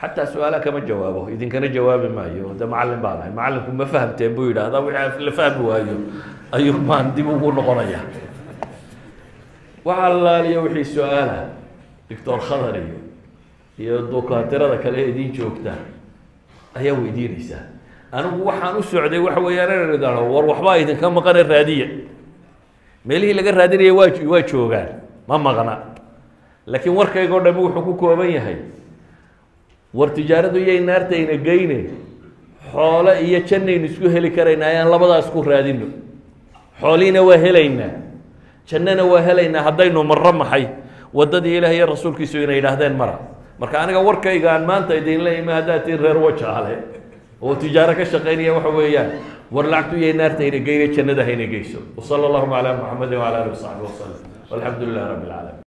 [0.00, 3.32] xataa su'aalaha kama jawaabo idinkana jawaabi maayo de macallin baan ahay.
[3.32, 5.96] Macallinku ma fahamteen buu yidhaahdaa wixii la fahmi waayo
[6.52, 8.00] ayuu maan dib ugu noqonaya
[9.86, 11.38] waxa allaaliya wixii su'aala
[12.10, 12.98] doctor khadar iyo
[13.78, 15.72] iyo dukaatirada kale idiin joogta
[16.78, 17.62] ayaa weydiinaysaa
[18.12, 21.86] anigu waxaan u socday waxa weeyaan inaan idhaahdo war waxbaa idinka maqane raadiya
[23.04, 24.88] meelihii laga raadinaya waa waa joogaan.
[25.28, 25.74] Ma maqna.
[26.66, 28.56] Laakiin warkayga o dhami wuxuu ku kooban yahay.
[29.94, 31.90] War tijaaradu iyay naartayna geyne
[32.72, 35.86] xoole iyo jannaynu isku heli karaynaa ayaan labadaas ku raadino
[36.80, 37.92] xoolihiina waa helaynaa.
[38.66, 40.66] Jannana waa helaynaa haddaynu marro maxay?
[41.14, 43.18] Waddadii ilaah iyo rasuulkiisu inay yidhaahdeen mara.
[43.58, 46.74] Marka aniga warkayga aan maanta idinla imi haddaad tiin reer wajaale
[47.44, 49.10] oo tijaaro ka shaqaynaya waxa weeyaan.
[49.54, 51.78] War lacagtu iyay naartayna geyne jannada hayna geyso.
[51.96, 54.20] Wasala allahuma calaa muxamedin wala alihi wasaxbi wasalam
[54.50, 55.62] walxamdu lilah rabbi alcaalamiin